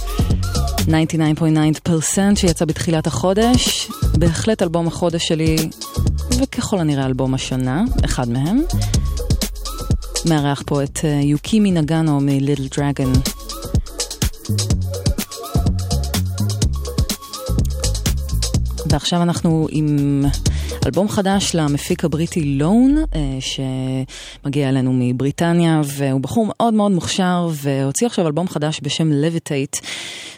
99.9% 0.79 1.91
שיצא 2.35 2.65
בתחילת 2.65 3.07
החודש, 3.07 3.91
בהחלט 4.19 4.63
אלבום 4.63 4.87
החודש 4.87 5.29
שלי, 5.29 5.57
וככל 6.41 6.79
הנראה 6.79 7.07
אלבום 7.07 7.35
השנה, 7.35 7.85
אחד 8.05 8.29
מהם. 8.29 8.63
מארח 10.29 10.63
פה 10.67 10.83
את 10.83 10.99
אה, 11.05 11.21
יוקימי 11.23 11.71
נגאנו 11.71 12.21
מ 12.21 12.28
Little 12.28 12.69
Dragon. 12.77 13.13
ועכשיו 18.91 19.23
אנחנו 19.23 19.67
עם 19.71 20.25
אלבום 20.87 21.09
חדש 21.09 21.55
למפיק 21.55 22.05
הבריטי 22.05 22.45
Lone, 22.45 22.97
אה, 23.15 23.39
שמגיע 23.41 24.69
אלינו 24.69 24.93
מבריטניה, 24.93 25.81
והוא 25.85 26.21
בחור 26.21 26.47
מאוד 26.49 26.75
מאוד 26.75 26.93
מוכשר, 26.93 27.49
והוציא 27.53 28.07
עכשיו 28.07 28.27
אלבום 28.27 28.49
חדש 28.49 28.81
בשם 28.83 29.13
Levitate, 29.13 29.77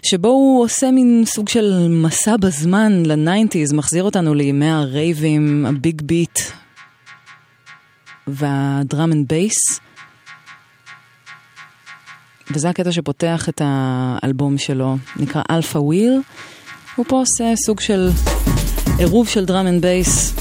שבו 0.03 0.29
הוא 0.29 0.65
עושה 0.65 0.91
מין 0.91 1.23
סוג 1.27 1.49
של 1.49 1.89
מסע 1.91 2.37
בזמן 2.37 3.03
ל 3.07 3.13
nineties, 3.13 3.73
מחזיר 3.73 4.05
אותנו 4.05 4.35
לימי 4.35 4.71
הרייבים, 4.71 5.67
ה 5.67 5.76
big 5.76 6.03
beat 6.03 6.39
וה 8.27 8.56
drum 8.56 9.13
and 9.13 9.29
bass. 9.29 9.81
וזה 12.51 12.69
הקטע 12.69 12.93
שפותח 12.93 13.49
את 13.49 13.63
האלבום 13.65 14.59
שלו, 14.59 14.97
נקרא 15.17 15.43
Alpha 15.43 15.77
Wheel. 15.77 16.23
הוא 16.97 17.05
פה 17.09 17.17
עושה 17.17 17.53
סוג 17.57 17.81
של 17.81 18.11
עירוב 18.99 19.29
של 19.29 19.45
drum 19.45 19.67
and 19.67 19.83
bass, 19.83 20.35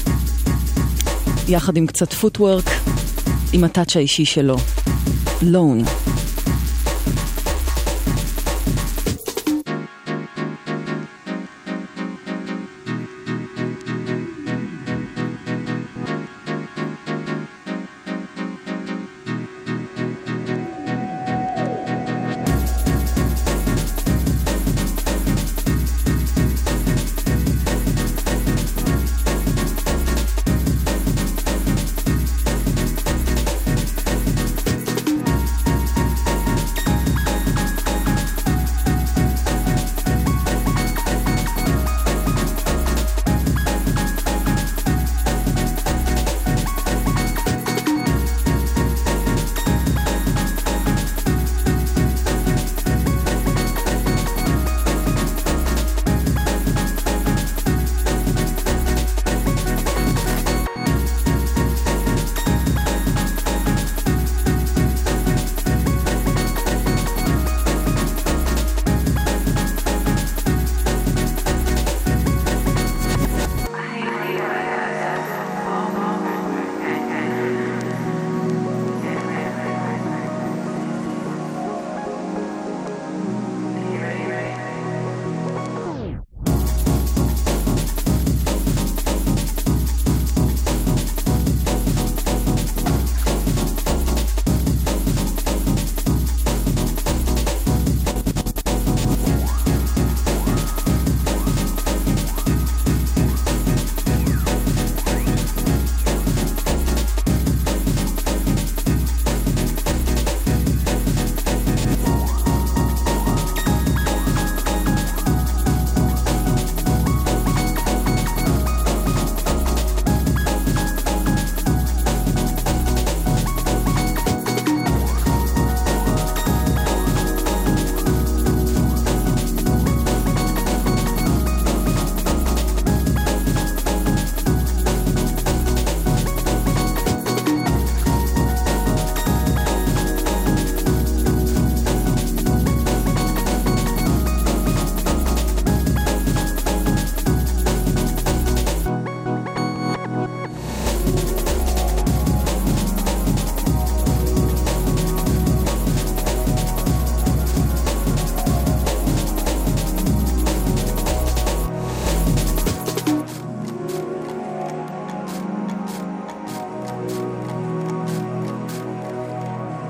יחד 1.48 1.76
עם 1.76 1.86
קצת 1.86 2.12
footwork, 2.12 2.64
עם 3.52 3.64
ה 3.64 3.69
touch 3.69 3.96
האישי 3.96 4.24
שלו. 4.24 4.56
Lone. 5.42 5.82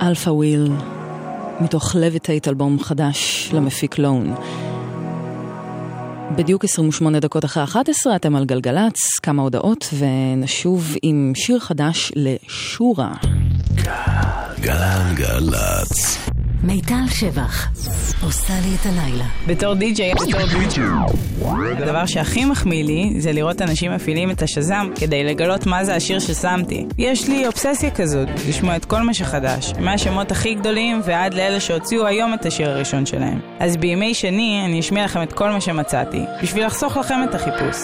Alpha 0.07 0.31
Wheel, 0.31 0.73
מתוך 1.61 1.95
Levitate 1.95 2.49
אלבום 2.49 2.81
חדש 2.81 3.51
למפיק 3.53 3.99
Lone. 3.99 4.35
בדיוק 6.37 6.65
28 6.65 7.21
דקות 7.21 7.45
אחרי 7.45 7.65
11 7.65 8.17
אתם 8.17 8.37
על 8.37 8.45
גלגלצ, 8.45 9.19
כמה 9.23 9.43
הודעות 9.43 9.95
ונשוב 9.99 10.95
עם 11.03 11.33
שיר 11.35 11.59
חדש 11.59 12.13
לשורה. 12.17 13.13
גלגלצ. 14.61 16.26
מיטל 16.67 17.07
שבח, 17.11 17.69
עושה 18.23 18.53
לי 18.65 18.75
את 18.75 18.87
הלילה. 18.87 19.25
בתור 19.47 19.75
די-ג'יי, 19.75 20.15
בתור 20.15 20.41
די-ג'יי. 20.47 20.85
הדבר 21.79 22.07
שהכי 22.07 22.45
מחמיא 22.45 22.85
לי 22.85 23.15
זה 23.19 23.33
לראות 23.33 23.63
אנשים 23.63 23.93
מפעילים 23.93 24.31
את 24.31 24.43
ה 24.43 24.50
Shazam 24.50 24.91
כדי 24.95 25.25
לגלות 25.25 25.67
מה 25.67 25.85
זה 25.85 25.95
השיר 25.95 26.19
ששמתי. 26.19 26.87
יש 26.99 27.29
לי 27.29 27.47
אובססיה 27.47 27.91
כזאת, 27.91 28.29
לשמוע 28.49 28.77
את 28.77 28.85
כל 28.85 29.03
מה 29.03 29.15
שחדש, 29.15 29.73
מהשמות 29.81 30.31
הכי 30.31 30.55
גדולים 30.55 31.01
ועד 31.05 31.35
לאלה 31.35 31.61
שהוציאו 31.61 32.07
היום 32.07 32.35
את 32.35 32.47
השיר 32.47 32.71
הראשון 32.71 33.07
שלהם. 33.07 33.41
אז 33.61 33.77
בימי 33.77 34.15
שני 34.15 34.63
אני 34.65 34.81
אשמיע 34.81 35.05
לכם 35.05 35.23
את 35.23 35.33
כל 35.33 35.51
מה 35.51 35.61
שמצאתי, 35.61 36.21
בשביל 36.43 36.67
לחסוך 36.67 36.97
לכם 36.97 37.19
את 37.29 37.35
החיפוש. 37.35 37.77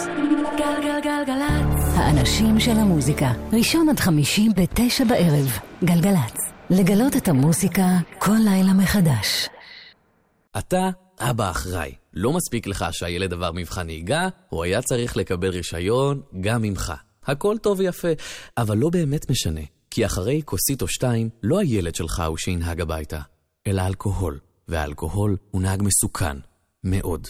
האנשים 1.97 2.61
של 2.61 2.79
המוזיקה, 2.79 3.33
ראשון 3.53 3.89
עד 3.89 4.01
חמישי 4.01 4.49
בתשע 4.57 5.05
בערב. 5.05 5.59
גלגלצ. 5.85 6.52
לגלות 6.71 7.17
את 7.17 7.29
המוזיקה 7.29 7.83
כל 8.19 8.37
לילה 8.45 8.73
מחדש. 8.73 9.49
אתה 10.59 10.91
אבא 11.19 11.51
אחראי. 11.51 11.93
לא 12.15 12.33
מספיק 12.33 12.67
לך 12.67 12.85
שהילד 12.91 13.33
עבר 13.33 13.53
מבחן 13.53 13.87
נהיגה, 13.87 14.29
הוא 14.49 14.65
היה 14.65 14.83
צריך 14.83 15.17
לקבל 15.17 15.49
רישיון 15.49 16.23
גם 16.41 16.63
ממך. 16.63 16.93
הכל 17.27 17.59
טוב 17.59 17.79
ויפה, 17.79 18.09
אבל 18.59 18.79
לא 18.79 18.91
באמת 18.91 19.31
משנה. 19.31 19.61
כי 19.91 20.07
אחרי 20.07 20.43
כוסית 20.45 20.83
או 20.83 20.89
שתיים, 20.89 21.29
לא 21.43 21.59
הילד 21.61 21.95
שלך 21.95 22.23
הוא 22.27 22.37
שינהג 22.37 22.81
הביתה, 22.81 23.21
אלא 23.67 23.87
אלכוהול. 23.87 24.39
והאלכוהול 24.69 25.37
הוא 25.51 25.63
נהג 25.63 25.83
מסוכן. 25.83 26.37
מאוד. 26.85 27.29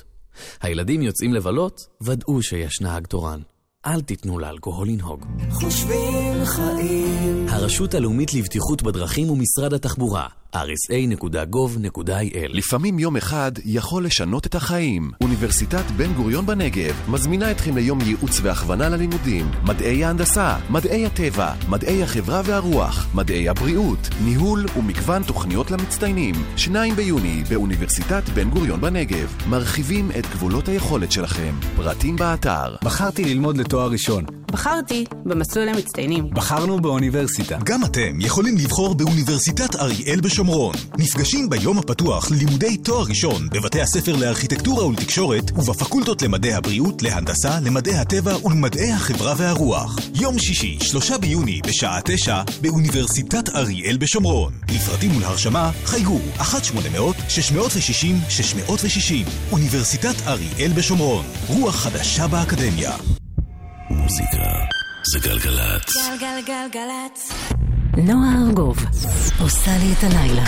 הילדים 0.61 1.03
יוצאים 1.03 1.35
לבלות, 1.35 1.81
ודאו 2.03 2.43
שיש 2.43 2.81
נהג 2.81 3.07
תורן. 3.07 3.41
אל 3.87 4.01
תיתנו 4.01 4.39
לאלכוהול 4.39 4.89
לנהוג. 4.89 5.27
חושבים 5.51 6.45
חיים 6.45 7.47
הרשות 7.49 7.95
הלאומית 7.95 8.35
לבטיחות 8.35 8.83
בדרכים 8.83 9.31
ומשרד 9.31 9.73
התחבורה 9.75 10.27
rsa.gov.il. 10.57 12.49
לפעמים 12.49 12.99
יום 12.99 13.17
אחד 13.17 13.53
יכול 13.65 14.05
לשנות 14.05 14.47
את 14.47 14.55
החיים. 14.55 15.11
אוניברסיטת 15.21 15.91
בן 15.97 16.13
גוריון 16.13 16.47
בנגב 16.47 16.95
מזמינה 17.09 17.51
אתכם 17.51 17.77
ליום 17.77 18.01
ייעוץ 18.01 18.41
והכוונה 18.43 18.89
ללימודים, 18.89 19.51
מדעי 19.65 20.05
ההנדסה, 20.05 20.57
מדעי 20.71 21.07
הטבע, 21.07 21.53
מדעי 21.69 22.03
החברה 22.03 22.43
והרוח, 22.45 23.07
מדעי 23.15 23.49
הבריאות, 23.49 24.09
ניהול 24.25 24.67
ומגוון 24.77 25.23
תוכניות 25.23 25.71
למצטיינים. 25.71 26.35
2 26.57 26.95
ביוני 26.95 27.43
באוניברסיטת 27.51 28.23
בן 28.35 28.51
גוריון 28.51 28.81
בנגב. 28.81 29.37
מרחיבים 29.49 30.11
את 30.19 30.27
גבולות 30.27 30.69
היכולת 30.69 31.13
שלכם. 31.13 31.55
פרטים 31.77 32.17
באתר. 32.17 32.77
בחרתי 32.85 33.25
ללמוד 33.25 33.57
לתואר 33.57 33.91
ראשון. 33.91 34.25
בחרתי 34.53 35.05
במסלול 35.25 35.69
המצטיינים. 35.69 36.31
בחרנו 36.31 36.81
באוניברסיטה. 36.81 37.59
גם 37.65 37.85
אתם 37.85 38.21
יכולים 38.21 38.57
לבחור 38.57 38.95
באוניברסיטת 38.95 39.77
אריאל 39.77 40.21
בשוק. 40.21 40.42
ושומרון. 40.43 40.75
נפגשים 40.99 41.51
ביום 41.51 41.79
הפתוח 41.79 42.31
לימודי 42.31 42.77
תואר 42.77 43.05
ראשון 43.09 43.49
בבתי 43.49 43.81
הספר 43.81 44.17
לארכיטקטורה 44.17 44.87
ולתקשורת 44.87 45.51
ובפקולטות 45.51 46.23
למדעי 46.23 46.55
הבריאות, 46.55 47.03
להנדסה, 47.03 47.61
למדעי 47.61 47.95
הטבע 47.95 48.47
ולמדעי 48.47 48.93
החברה 48.93 49.35
והרוח. 49.37 49.97
יום 50.15 50.39
שישי, 50.39 50.79
3 50.81 51.11
ביוני, 51.11 51.61
בשעה 51.67 52.01
9, 52.05 52.43
באוניברסיטת 52.61 53.49
אריאל 53.57 53.97
בשומרון. 53.97 54.53
לפרטים 54.75 55.17
ולהרשמה, 55.17 55.71
חייגו 55.85 56.19
1-800-660-660. 56.39 56.45
אוניברסיטת 59.53 60.27
אריאל 60.27 60.73
בשומרון. 60.75 61.25
רוח 61.49 61.75
חדשה 61.77 62.27
באקדמיה. 62.27 62.93
מוזיקה 63.91 64.82
זה 65.05 65.19
גלגלצ. 65.21 65.93
גלגלגלצ. 66.21 67.33
נועה 67.97 68.35
ארגוב 68.47 68.77
עושה 69.41 69.71
לי 69.79 69.93
את 69.93 70.05
הלילה. 70.05 70.45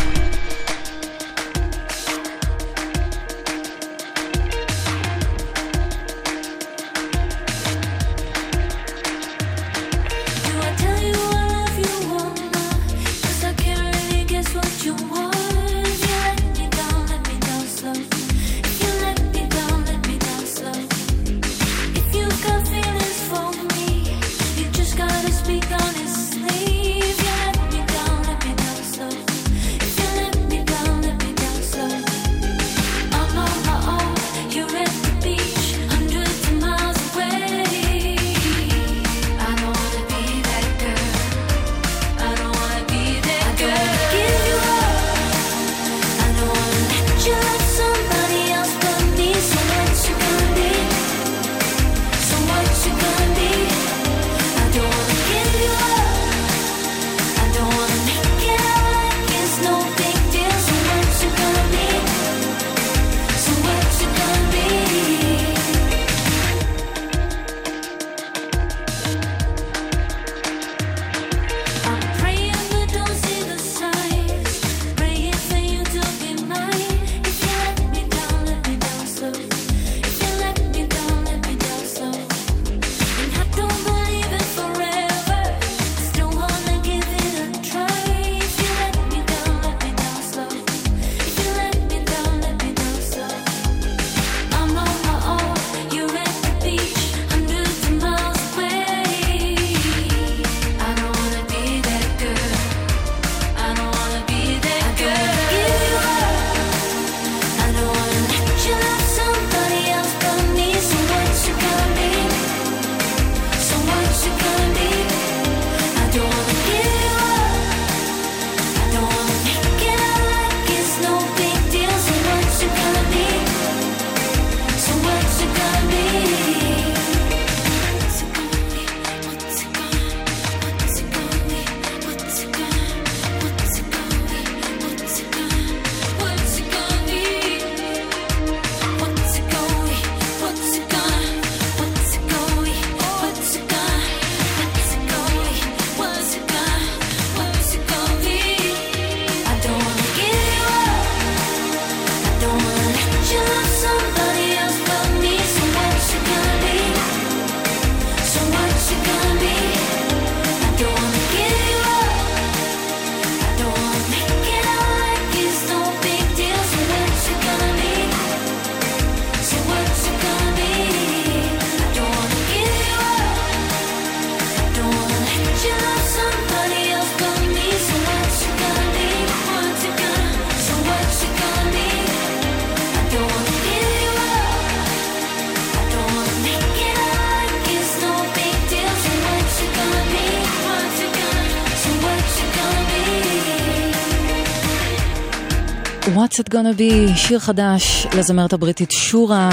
What's 196.35 196.40
it 196.40 196.51
gonna 196.52 196.74
be, 196.78 197.16
שיר 197.16 197.39
חדש 197.39 198.06
לזמרת 198.16 198.52
הבריטית 198.52 198.90
שורה, 198.90 199.51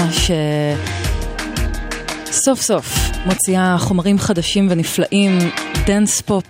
שסוף 2.30 2.60
סוף 2.60 2.98
מוציאה 3.26 3.76
חומרים 3.78 4.18
חדשים 4.18 4.68
ונפלאים, 4.70 5.38
dance 5.86 6.20
pop 6.20 6.44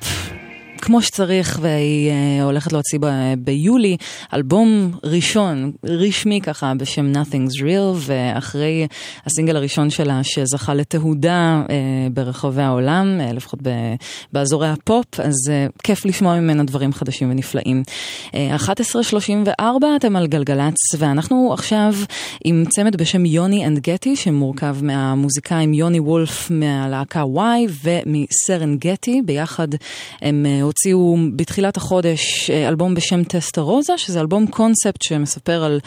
כמו 0.84 1.02
שצריך, 1.02 1.58
והיא 1.62 2.10
אה, 2.10 2.44
הולכת 2.44 2.72
להוציא 2.72 2.98
ב- 3.02 3.34
ביולי 3.38 3.96
אלבום 4.34 4.92
ראשון, 5.04 5.72
רשמי 5.84 6.40
ככה, 6.40 6.72
בשם 6.76 7.12
Nothing's 7.12 7.60
Real, 7.60 7.96
ואחרי 7.96 8.86
הסינגל 9.26 9.56
הראשון 9.56 9.90
שלה 9.90 10.20
שזכה 10.22 10.74
לתהודה 10.74 11.62
אה, 11.70 11.76
ברחובי 12.12 12.62
העולם, 12.62 13.20
אה, 13.20 13.32
לפחות 13.32 13.60
באזורי 14.32 14.68
הפופ, 14.68 15.20
אז 15.20 15.34
כיף 15.84 16.04
לשמוע 16.04 16.40
ממנה 16.40 16.64
דברים 16.64 16.92
חדשים 16.92 17.30
ונפלאים. 17.30 17.82
11.34 18.32 19.62
אתם 19.96 20.16
על 20.16 20.26
גלגלצ, 20.26 20.74
ואנחנו 20.98 21.50
עכשיו 21.52 21.94
עם 22.44 22.64
צמד 22.68 22.96
בשם 22.96 23.24
Yoni 23.24 23.66
and 23.66 23.78
Geti, 23.78 24.16
שמורכב 24.16 24.76
מהמוזיקאים 24.82 25.74
יוני 25.74 26.00
וולף 26.00 26.50
מהלהקה 26.50 27.22
Why? 27.22 27.70
ומסרנגטי, 27.82 29.22
ביחד 29.24 29.68
הם... 30.22 30.46
הוציאו 30.72 31.16
בתחילת 31.36 31.76
החודש 31.76 32.50
אה, 32.50 32.68
אלבום 32.68 32.94
בשם 32.94 33.24
Testarossa, 33.24 33.98
שזה 33.98 34.20
אלבום 34.20 34.46
קונספט 34.46 35.02
שמספר 35.02 35.64
על 35.64 35.80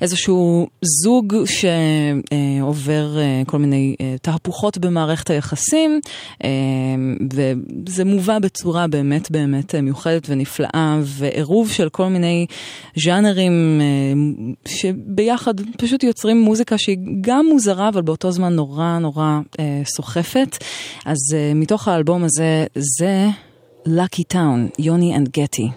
איזשהו 0.00 0.66
זוג 1.02 1.36
שעובר 1.44 3.18
אה, 3.18 3.22
אה, 3.22 3.42
כל 3.46 3.58
מיני 3.58 3.96
תהפוכות 4.22 4.78
במערכת 4.78 5.30
היחסים, 5.30 6.00
וזה 7.32 8.04
מובא 8.04 8.38
בצורה 8.38 8.86
באמת 8.86 9.30
באמת 9.30 9.74
מיוחדת 9.74 10.26
ונפלאה, 10.28 11.00
ועירוב 11.02 11.70
של 11.70 11.88
כל 11.88 12.06
מיני 12.06 12.46
ז'אנרים 12.96 13.80
שביחד 14.68 15.54
פשוט 15.78 16.02
יוצרים 16.02 16.40
מוזיקה 16.40 16.78
שהיא 16.78 16.98
גם 17.20 17.46
מוזרה, 17.50 17.88
אבל 17.88 18.02
באותו 18.02 18.32
זמן 18.32 18.52
נורא 18.52 18.98
נורא 18.98 19.40
סוחפת. 19.84 20.56
אז 21.06 21.18
מתוך 21.54 21.88
האלבום 21.88 22.24
הזה, 22.24 22.66
זה... 22.74 23.28
Lucky 23.86 24.24
Town, 24.24 24.72
Yoni 24.76 25.12
and 25.12 25.32
Getty. 25.32 25.72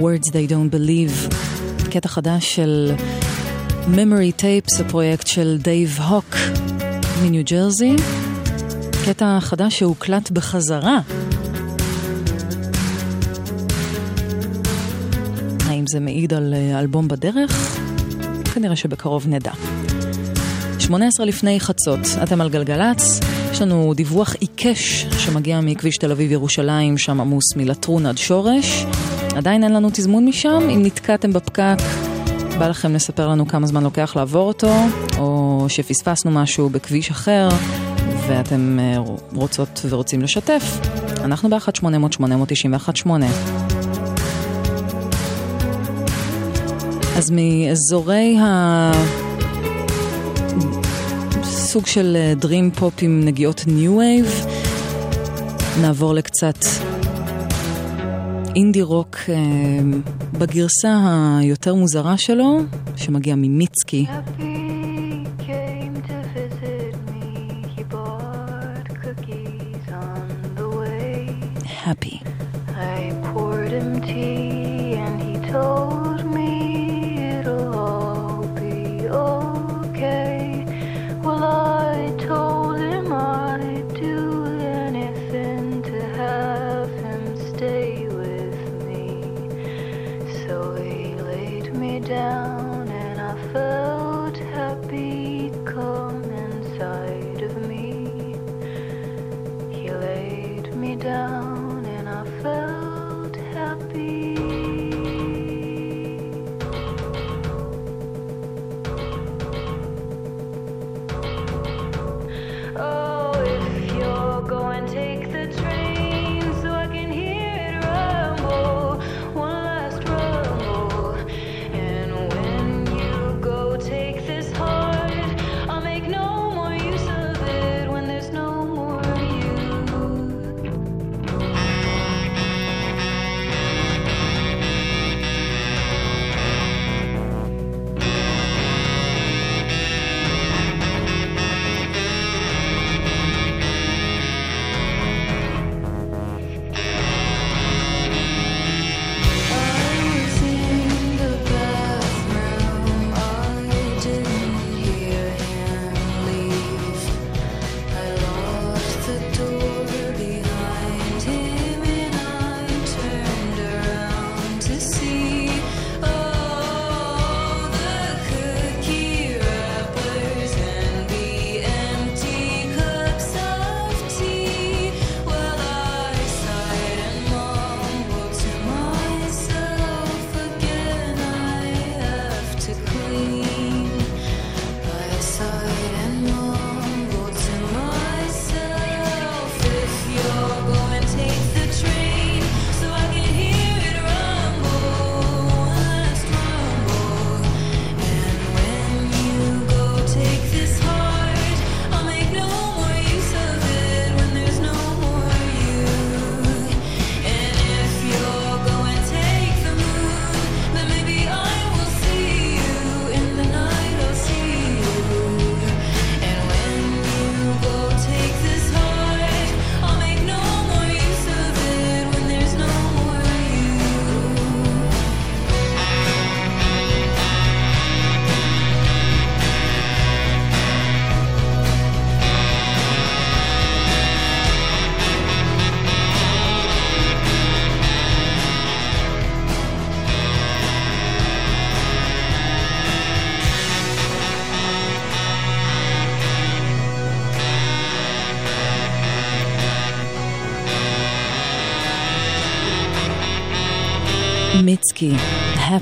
Words 0.00 0.28
They 0.30 0.50
Don't 0.50 0.74
Believe, 0.74 1.34
קטע 1.90 2.08
חדש 2.08 2.54
של 2.54 2.92
Memory 3.94 4.40
Tapes, 4.40 4.80
הפרויקט 4.80 5.26
של 5.26 5.58
דייב 5.60 5.98
הוק 6.08 6.36
מניו 7.22 7.42
ג'רזי, 7.44 7.96
קטע 9.04 9.38
חדש 9.40 9.78
שהוקלט 9.78 10.30
בחזרה. 10.30 10.98
האם 15.64 15.86
זה 15.86 16.00
מעיד 16.00 16.34
על 16.34 16.54
אה, 16.54 16.80
אלבום 16.80 17.08
בדרך? 17.08 17.78
כנראה 18.54 18.76
שבקרוב 18.76 19.26
נדע. 19.28 19.52
18 20.78 21.26
לפני 21.26 21.60
חצות, 21.60 22.00
אתם 22.22 22.40
על 22.40 22.48
גלגלצ, 22.48 23.20
יש 23.52 23.62
לנו 23.62 23.92
דיווח 23.96 24.34
עיקש 24.34 25.06
שמגיע 25.18 25.60
מכביש 25.60 25.96
תל 25.96 26.12
אביב 26.12 26.32
ירושלים, 26.32 26.98
שם 26.98 27.20
עמוס 27.20 27.56
מלטרון 27.56 28.06
עד 28.06 28.18
שורש. 28.18 28.86
עדיין 29.36 29.64
אין 29.64 29.72
לנו 29.72 29.88
תזמון 29.92 30.24
משם, 30.24 30.68
אם 30.74 30.82
נתקעתם 30.82 31.32
בפקק, 31.32 31.76
בא 32.58 32.68
לכם 32.68 32.94
לספר 32.94 33.28
לנו 33.28 33.48
כמה 33.48 33.66
זמן 33.66 33.82
לוקח 33.82 34.16
לעבור 34.16 34.48
אותו, 34.48 34.72
או 35.18 35.64
שפספסנו 35.68 36.30
משהו 36.30 36.68
בכביש 36.68 37.10
אחר, 37.10 37.48
ואתם 38.28 38.78
אה, 38.80 38.96
רוצות 39.34 39.80
ורוצים 39.88 40.22
לשתף, 40.22 40.80
אנחנו 41.24 41.50
ב-1-800-891-8. 41.50 43.10
אז 47.16 47.30
מאזורי 47.30 48.38
ה... 48.38 48.92
סוג 51.44 51.86
של 51.86 52.16
dream 52.36 52.70
pop 52.70 52.94
עם 53.00 53.20
נגיעות 53.24 53.64
new 53.66 53.96
wave. 53.96 54.46
נעבור 55.80 56.14
לקצת 56.14 56.56
אינדי 58.56 58.82
רוק 58.82 59.16
אה, 59.28 59.36
בגרסה 60.38 60.98
היותר 61.40 61.74
מוזרה 61.74 62.18
שלו, 62.18 62.58
שמגיע 62.96 63.34
ממיצקי. 63.36 64.06
came 64.38 64.55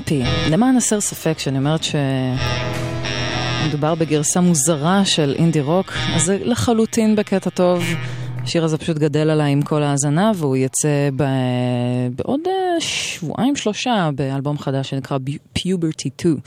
Happy. 0.05 0.51
למען 0.51 0.77
הסר 0.77 1.01
ספק 1.01 1.39
שאני 1.39 1.57
אומרת 1.57 1.81
שמדובר 3.63 3.95
בגרסה 3.95 4.41
מוזרה 4.41 5.05
של 5.05 5.35
אינדי 5.37 5.61
רוק, 5.61 5.93
אז 6.15 6.23
זה 6.23 6.37
לחלוטין 6.41 7.15
בקטע 7.15 7.49
טוב. 7.49 7.83
השיר 8.43 8.63
הזה 8.63 8.77
פשוט 8.77 8.97
גדל 8.97 9.29
עליי 9.29 9.51
עם 9.51 9.61
כל 9.61 9.83
ההאזנה, 9.83 10.31
והוא 10.35 10.57
יצא 10.57 11.09
ב... 11.15 11.23
בעוד 12.15 12.39
אה, 12.47 12.51
שבועיים 12.79 13.55
שלושה 13.55 14.09
באלבום 14.15 14.57
חדש 14.57 14.89
שנקרא 14.89 15.17
Puberty 15.59 16.09
2. 16.17 16.37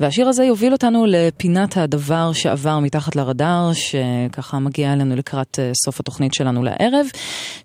והשיר 0.00 0.28
הזה 0.28 0.44
יוביל 0.44 0.72
אותנו 0.72 1.04
לפינת 1.08 1.76
הדבר 1.76 2.32
שעבר 2.32 2.78
מתחת 2.78 3.16
לרדאר, 3.16 3.70
שככה 3.72 4.58
מגיע 4.58 4.92
אלינו 4.92 5.16
לקראת 5.16 5.58
אה, 5.58 5.70
סוף 5.84 6.00
התוכנית 6.00 6.34
שלנו 6.34 6.62
לערב, 6.62 7.06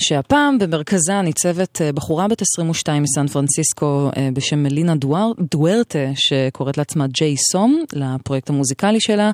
שהפעם 0.02 0.60
במרכזה 0.60 1.22
ניצבת 1.22 1.82
אה, 1.82 1.92
בחורה 1.92 2.28
בת 2.28 2.42
22 2.42 3.04
מסן 3.04 3.28
פרנסיסקו 3.28 4.10
אה, 4.18 4.30
בשם 4.34 4.64
מלינה 4.64 4.96
דואר, 4.96 5.32
דוארטה, 5.40 6.00
שקוראת 6.16 6.78
לעצמה 6.78 7.08
ג'יי 7.08 7.36
סום, 7.52 7.84
לפרויקט 7.94 8.50
המוזיקלי 8.50 9.00
שלה, 9.00 9.32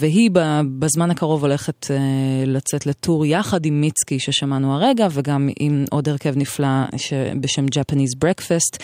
והיא 0.00 0.30
בזמן 0.78 1.10
הקרוב 1.10 1.44
הולכת 1.44 1.86
לצאת 2.46 2.86
לטור 2.86 3.26
יחד 3.26 3.66
עם 3.66 3.80
מיצקי 3.80 4.18
ששמענו 4.18 4.74
הרגע, 4.74 5.08
וגם 5.10 5.48
עם 5.60 5.84
עוד 5.90 6.08
הרכב 6.08 6.36
נפלא 6.36 6.68
ש... 6.96 7.12
בשם 7.66 7.80
Japanese 7.80 8.24
Breakfast. 8.24 8.78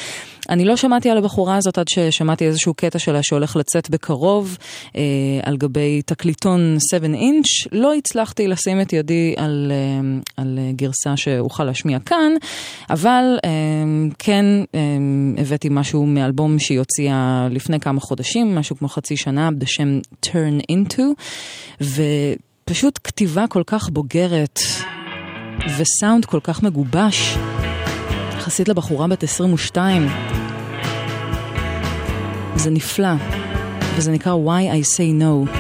אני 0.51 0.65
לא 0.65 0.77
שמעתי 0.77 1.11
על 1.11 1.19
הבחורה 1.19 1.57
הזאת 1.57 1.79
עד 1.79 1.89
ששמעתי 1.89 2.47
איזשהו 2.47 2.75
קטע 2.75 2.99
שלה 2.99 3.23
שהולך 3.23 3.57
לצאת 3.57 3.91
בקרוב 3.91 4.59
אה, 4.97 5.03
על 5.43 5.57
גבי 5.57 6.03
תקליטון 6.03 6.77
7 6.91 7.07
אינץ'. 7.07 7.47
לא 7.73 7.95
הצלחתי 7.95 8.49
לשים 8.49 8.81
את 8.81 8.93
ידי 8.93 9.35
על, 9.37 9.73
אה, 9.75 10.21
על 10.37 10.59
גרסה 10.73 11.17
שאוכל 11.17 11.65
להשמיע 11.65 11.99
כאן, 11.99 12.33
אבל 12.91 13.39
אה, 13.45 13.51
כן 14.19 14.45
אה, 14.75 14.81
הבאתי 15.39 15.69
משהו 15.71 16.07
מאלבום 16.07 16.59
שהיא 16.59 16.79
הוציאה 16.79 17.49
לפני 17.51 17.81
כמה 17.81 18.01
חודשים, 18.01 18.55
משהו 18.55 18.77
כמו 18.77 18.89
חצי 18.89 19.17
שנה, 19.17 19.51
בשם 19.51 20.01
Turn 20.27 20.73
Into, 20.73 21.03
ופשוט 21.81 22.99
כתיבה 23.05 23.47
כל 23.47 23.63
כך 23.67 23.89
בוגרת 23.89 24.61
וסאונד 25.79 26.25
כל 26.25 26.41
כך 26.43 26.63
מגובש. 26.63 27.37
יחסית 28.47 28.69
לבחורה 28.69 29.07
בת 29.07 29.23
22. 29.23 30.09
זה 32.57 32.71
נפלא, 32.71 33.09
וזה 33.97 34.13
נקרא 34.13 34.33
Why 34.33 34.83
I 34.83 34.87
Say 34.87 35.23
No. 35.23 35.51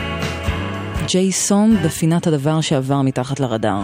ג'יי 1.06 1.32
סום 1.32 1.76
בפינת 1.84 2.26
הדבר 2.26 2.60
שעבר 2.60 3.02
מתחת 3.02 3.40
לרדאר. 3.40 3.80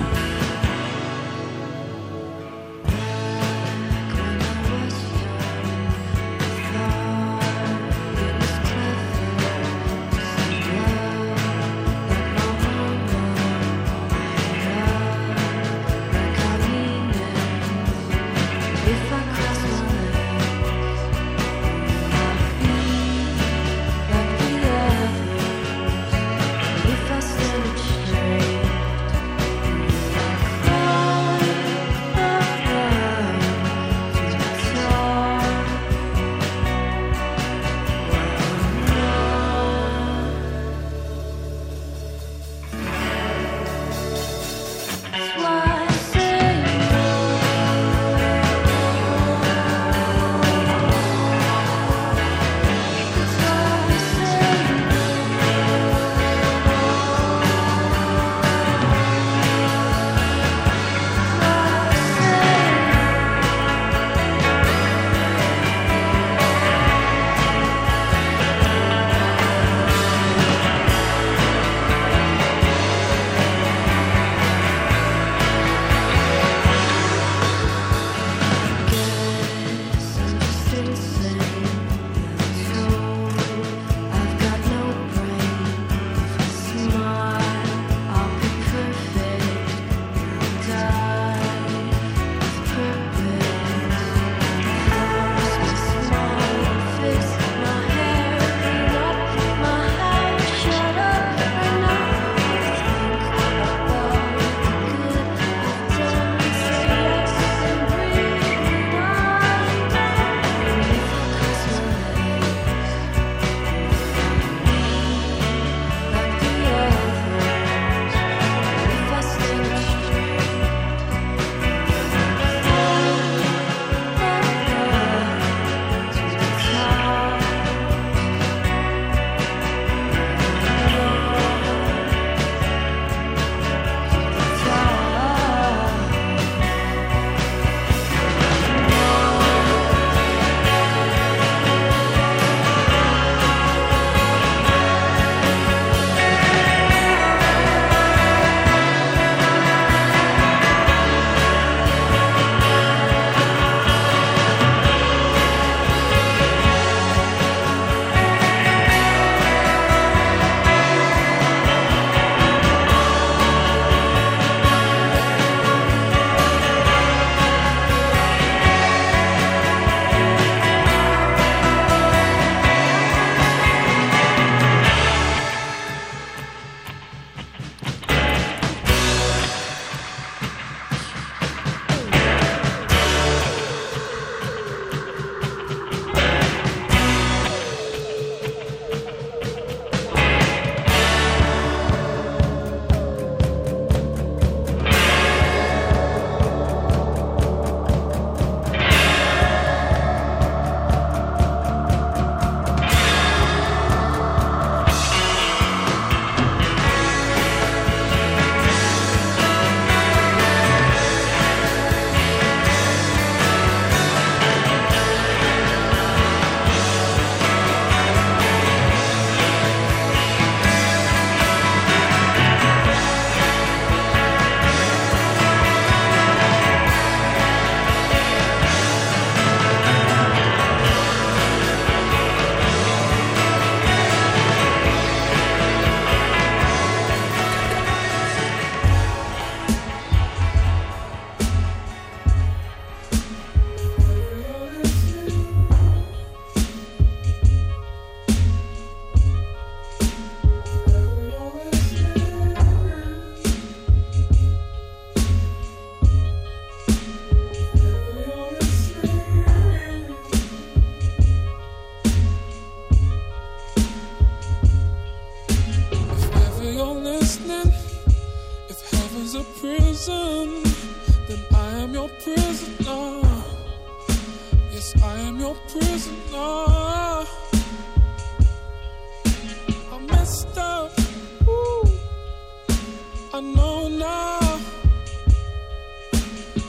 Now. 283.42 284.60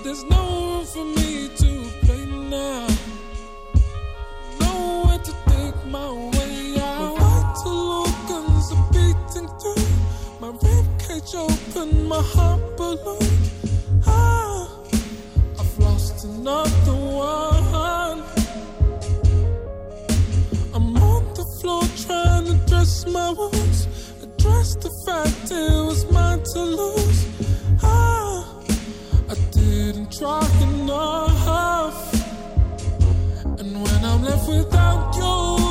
There's 0.04 0.24
no 0.24 0.42
room 0.60 0.86
for 0.86 1.06
me 1.06 1.50
to 1.62 1.72
play 2.06 2.26
now. 2.26 2.88
Nowhere 4.60 5.20
to 5.20 5.34
take 5.48 5.86
my 5.86 6.12
way 6.12 6.76
out. 6.80 7.00
My 7.00 7.20
vital 7.20 8.06
organs 8.06 8.72
are 8.72 8.88
beating 8.92 9.50
through. 9.60 9.88
My 10.42 10.50
rib 10.64 10.88
cage 11.00 11.36
open, 11.36 12.08
my 12.08 12.22
heart. 12.22 12.62
Ah, 14.06 14.68
I've 15.60 15.80
lost 15.80 16.26
another 16.26 16.98
one. 17.30 18.24
I'm 20.74 20.98
on 20.98 21.34
the 21.34 21.46
floor 21.46 21.84
trying 22.06 22.46
to 22.46 22.56
dress 22.68 23.06
my 23.06 23.32
address 24.74 24.84
the 24.84 25.12
fact 25.12 25.52
it 25.52 25.86
was 25.86 26.12
mine 26.12 26.42
to 26.54 26.60
lose. 26.60 27.26
Ah, 27.84 28.60
I 29.30 29.36
didn't 29.52 30.12
try 30.12 30.46
enough. 30.62 32.14
And 33.60 33.74
when 33.84 34.06
I'm 34.06 34.24
left 34.24 34.48
without 34.48 35.16
your 35.16 35.63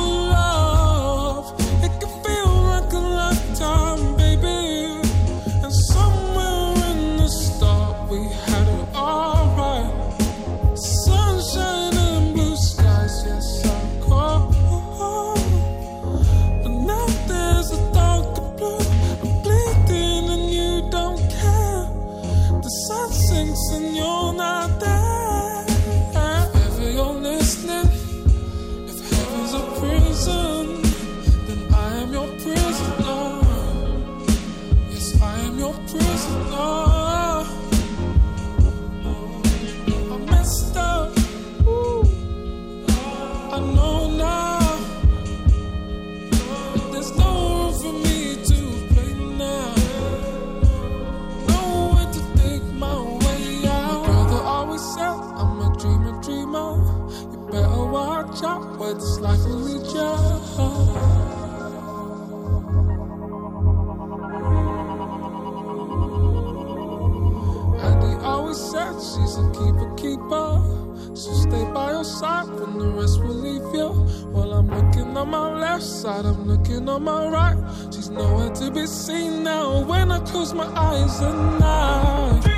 left 75.73 75.85
side, 75.85 76.25
I'm 76.25 76.47
looking 76.47 76.87
on 76.87 77.03
my 77.03 77.27
right. 77.27 77.57
She's 77.91 78.09
nowhere 78.09 78.51
to 78.51 78.69
be 78.69 78.85
seen 78.85 79.43
now 79.43 79.83
when 79.83 80.11
I 80.11 80.19
close 80.19 80.53
my 80.53 80.67
eyes 80.67 81.19
at 81.19 81.59
night. 81.59 82.52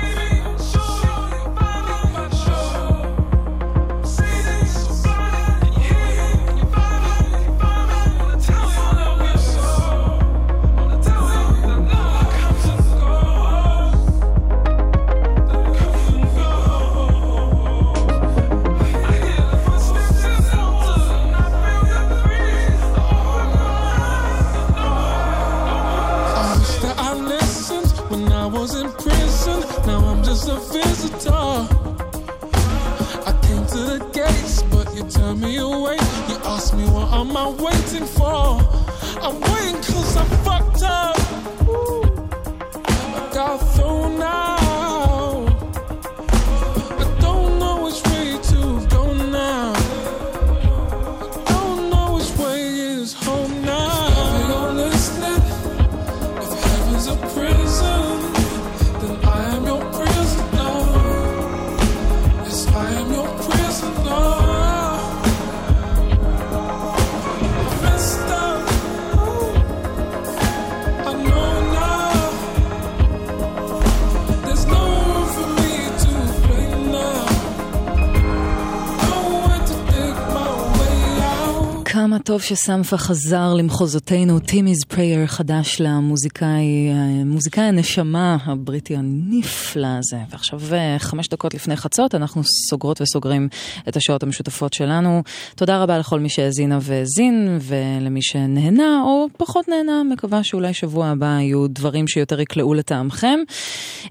טוב 82.36 82.42
שסמפה 82.42 82.96
חזר 82.96 83.54
למחוזותינו, 83.54 84.38
טימי's 84.38 84.86
פרייר 84.88 85.26
חדש 85.26 85.80
למוזיקאי, 85.80 86.92
מוזיקאי 87.24 87.64
הנשמה 87.64 88.36
הבריטי 88.44 88.96
הנפלא 88.96 89.86
הזה. 89.98 90.16
ועכשיו 90.30 90.60
אה, 90.72 90.96
חמש 90.98 91.28
דקות 91.28 91.54
לפני 91.54 91.76
חצות 91.76 92.14
אנחנו 92.14 92.42
סוגרות 92.68 93.00
וסוגרים 93.00 93.48
את 93.88 93.96
השעות 93.96 94.22
המשותפות 94.22 94.72
שלנו. 94.72 95.22
תודה 95.54 95.82
רבה 95.82 95.98
לכל 95.98 96.20
מי 96.20 96.28
שהאזינה 96.28 96.78
והאזין, 96.82 97.58
ולמי 97.60 98.22
שנהנה 98.22 99.02
או 99.04 99.26
פחות 99.36 99.68
נהנה, 99.68 100.02
מקווה 100.12 100.44
שאולי 100.44 100.74
שבוע 100.74 101.06
הבא 101.06 101.26
יהיו 101.26 101.66
דברים 101.68 102.08
שיותר 102.08 102.40
יקלעו 102.40 102.74
לטעמכם. 102.74 103.38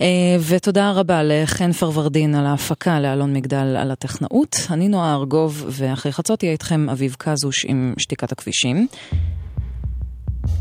אה, 0.01 0.07
ותודה 0.47 0.91
רבה 0.91 1.21
לחן 1.23 1.71
פרוורדין 1.71 2.35
על 2.35 2.45
ההפקה, 2.45 2.99
לאלון 2.99 3.33
מגדל 3.33 3.75
על 3.77 3.91
הטכנאות. 3.91 4.55
אני 4.69 4.87
נועה 4.87 5.13
ארגוב, 5.13 5.65
ואחרי 5.69 6.11
חצות 6.11 6.43
יהיה 6.43 6.53
איתכם 6.53 6.89
אביב 6.89 7.15
קזוש 7.19 7.65
עם 7.65 7.93
שתיקת 8.15 8.31
הכבישים. 8.31 8.87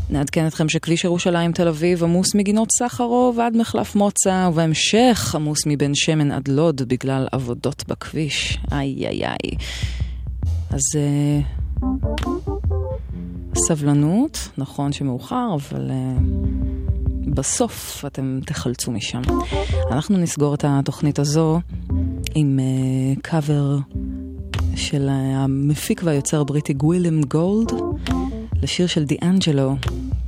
נעדכן 0.09 0.47
אתכם 0.47 0.69
שכביש 0.69 1.03
ירושלים 1.03 1.51
תל 1.51 1.67
אביב 1.67 2.03
עמוס 2.03 2.35
מגינות 2.35 2.67
סחרוב 2.79 3.39
עד 3.39 3.57
מחלף 3.57 3.95
מוצא, 3.95 4.49
ובהמשך 4.51 5.35
עמוס 5.35 5.59
מבן 5.65 5.95
שמן 5.95 6.31
עד 6.31 6.47
לוד 6.47 6.81
בגלל 6.81 7.27
עבודות 7.31 7.83
בכביש. 7.87 8.57
איי 8.71 9.07
איי 9.07 9.25
איי. 9.25 9.57
אז 10.69 10.81
אה, 10.95 11.39
סבלנות, 13.67 14.49
נכון 14.57 14.91
שמאוחר, 14.91 15.47
אבל 15.55 15.91
אה, 15.91 16.17
בסוף 17.27 18.05
אתם 18.07 18.39
תחלצו 18.45 18.91
משם. 18.91 19.21
אנחנו 19.91 20.17
נסגור 20.17 20.55
את 20.55 20.65
התוכנית 20.67 21.19
הזו 21.19 21.59
עם 22.35 22.59
אה, 22.59 23.21
קאבר 23.21 23.77
של 24.75 25.09
המפיק 25.09 26.01
והיוצר 26.03 26.41
הבריטי 26.41 26.73
גווילם 26.73 27.21
גולד 27.21 27.71
לשיר 28.63 28.87
של 28.87 29.05
דיאנג'לו 29.05 29.75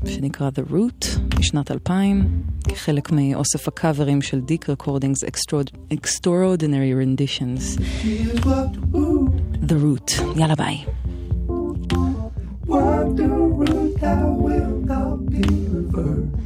שנקרא 0.05 0.49
The 0.49 0.71
Root 0.71 1.19
משנת 1.39 1.71
2000 1.71 2.43
כחלק 2.67 3.11
מאוסף 3.11 3.67
הקאברים 3.67 4.21
של 4.21 4.39
דיק 4.39 4.69
רקורדינגס 4.69 5.23
Extraordinary 5.93 6.93
Renditions 7.03 7.81
The 9.67 9.75
Root, 9.83 10.39
יאללה 10.39 10.55
ביי. 10.55 10.77
What 12.67 13.15
the 13.15 13.29
root 13.59 13.91
thou 14.01 14.27
wilt 14.45 14.79
not 14.91 15.17
be 15.31 15.45
reversed. 15.75 16.36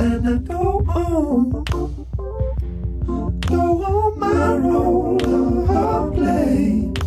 And 0.00 0.28
I 0.28 0.36
go 0.38 0.84
on, 0.88 1.64
go 3.40 3.84
on 3.84 4.18
my 4.20 4.56
roller 4.56 6.10
blade. 6.10 6.98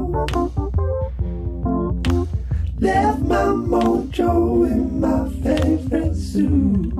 left 2.80 3.20
my 3.20 3.44
mojo 3.44 4.66
in 4.70 5.00
my 5.00 5.28
favorite 5.42 6.16
suit. 6.16 6.94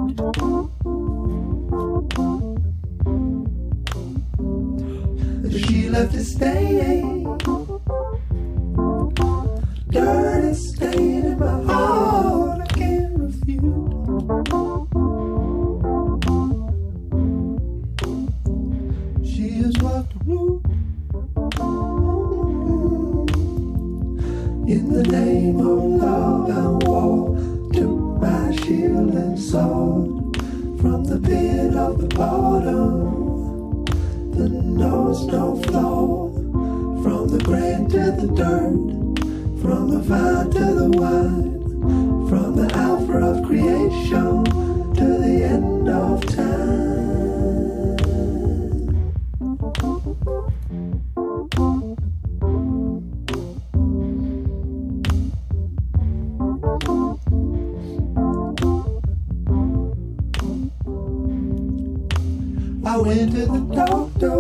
She 5.58 5.88
left 5.88 6.12
to 6.12 6.22
stay. 6.22 7.24
Dirty 9.90 10.54
stain 10.54 11.24
in 11.24 11.38
my 11.38 11.62
heart, 11.64 12.60
I 12.60 12.66
can't 12.66 13.18
refuse. 13.18 13.58
She 19.28 19.48
has 19.62 19.76
walked 19.82 20.14
the 20.24 20.60
in 24.68 24.92
the 24.92 25.02
name 25.02 25.58
of 25.58 25.82
love 26.02 26.48
and 26.50 26.82
war. 26.86 27.36
Took 27.72 28.22
my 28.22 28.54
shield 28.54 29.12
and 29.12 29.36
sword 29.36 30.36
from 30.80 31.02
the 31.04 31.18
pit 31.18 31.74
of 31.74 32.00
the 32.00 32.06
bottom. 32.14 33.17
The 34.38 34.48
nose, 34.48 35.26
no 35.26 35.60
floor. 35.64 36.30
From 37.02 37.26
the 37.26 37.42
grain 37.42 37.88
to 37.88 38.12
the 38.12 38.28
dirt. 38.36 38.70
From 39.60 39.90
the 39.90 39.98
vine 39.98 40.50
to 40.52 40.74
the 40.74 40.90
wine. 40.96 41.58
From 42.28 42.54
the 42.54 42.72
alpha 42.72 43.18
of 43.18 43.44
creation 43.44 44.44
to 44.94 45.18
the 45.18 45.42
end 45.42 45.88
of 45.88 46.24
time. 46.24 46.58
I 62.88 62.96
went 62.96 63.32
to 63.32 63.44
the 63.44 63.60
doctor. 63.76 64.32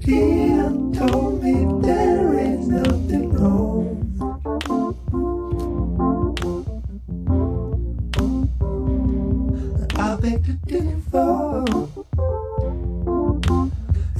He 0.00 0.48
told 0.96 1.44
me 1.44 1.54
there 1.82 2.32
is 2.38 2.66
nothing 2.66 3.30
wrong. 3.34 3.86
I 9.96 10.16
beg 10.16 10.46
to 10.46 10.54
differ. 10.64 11.64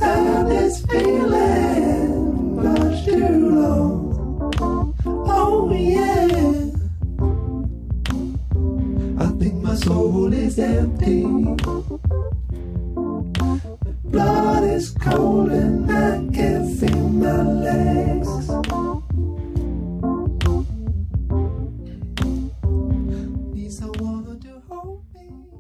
And 0.03 0.51
this 0.51 0.85
feeling 0.85 2.57
much 2.63 3.05
too 3.07 3.51
long. 3.61 4.95
Oh 5.07 5.73
yeah. 5.73 6.71
I 9.25 9.27
think 9.39 9.55
my 9.63 9.75
soul 9.75 10.35
is 10.35 10.59
empty. 10.59 11.25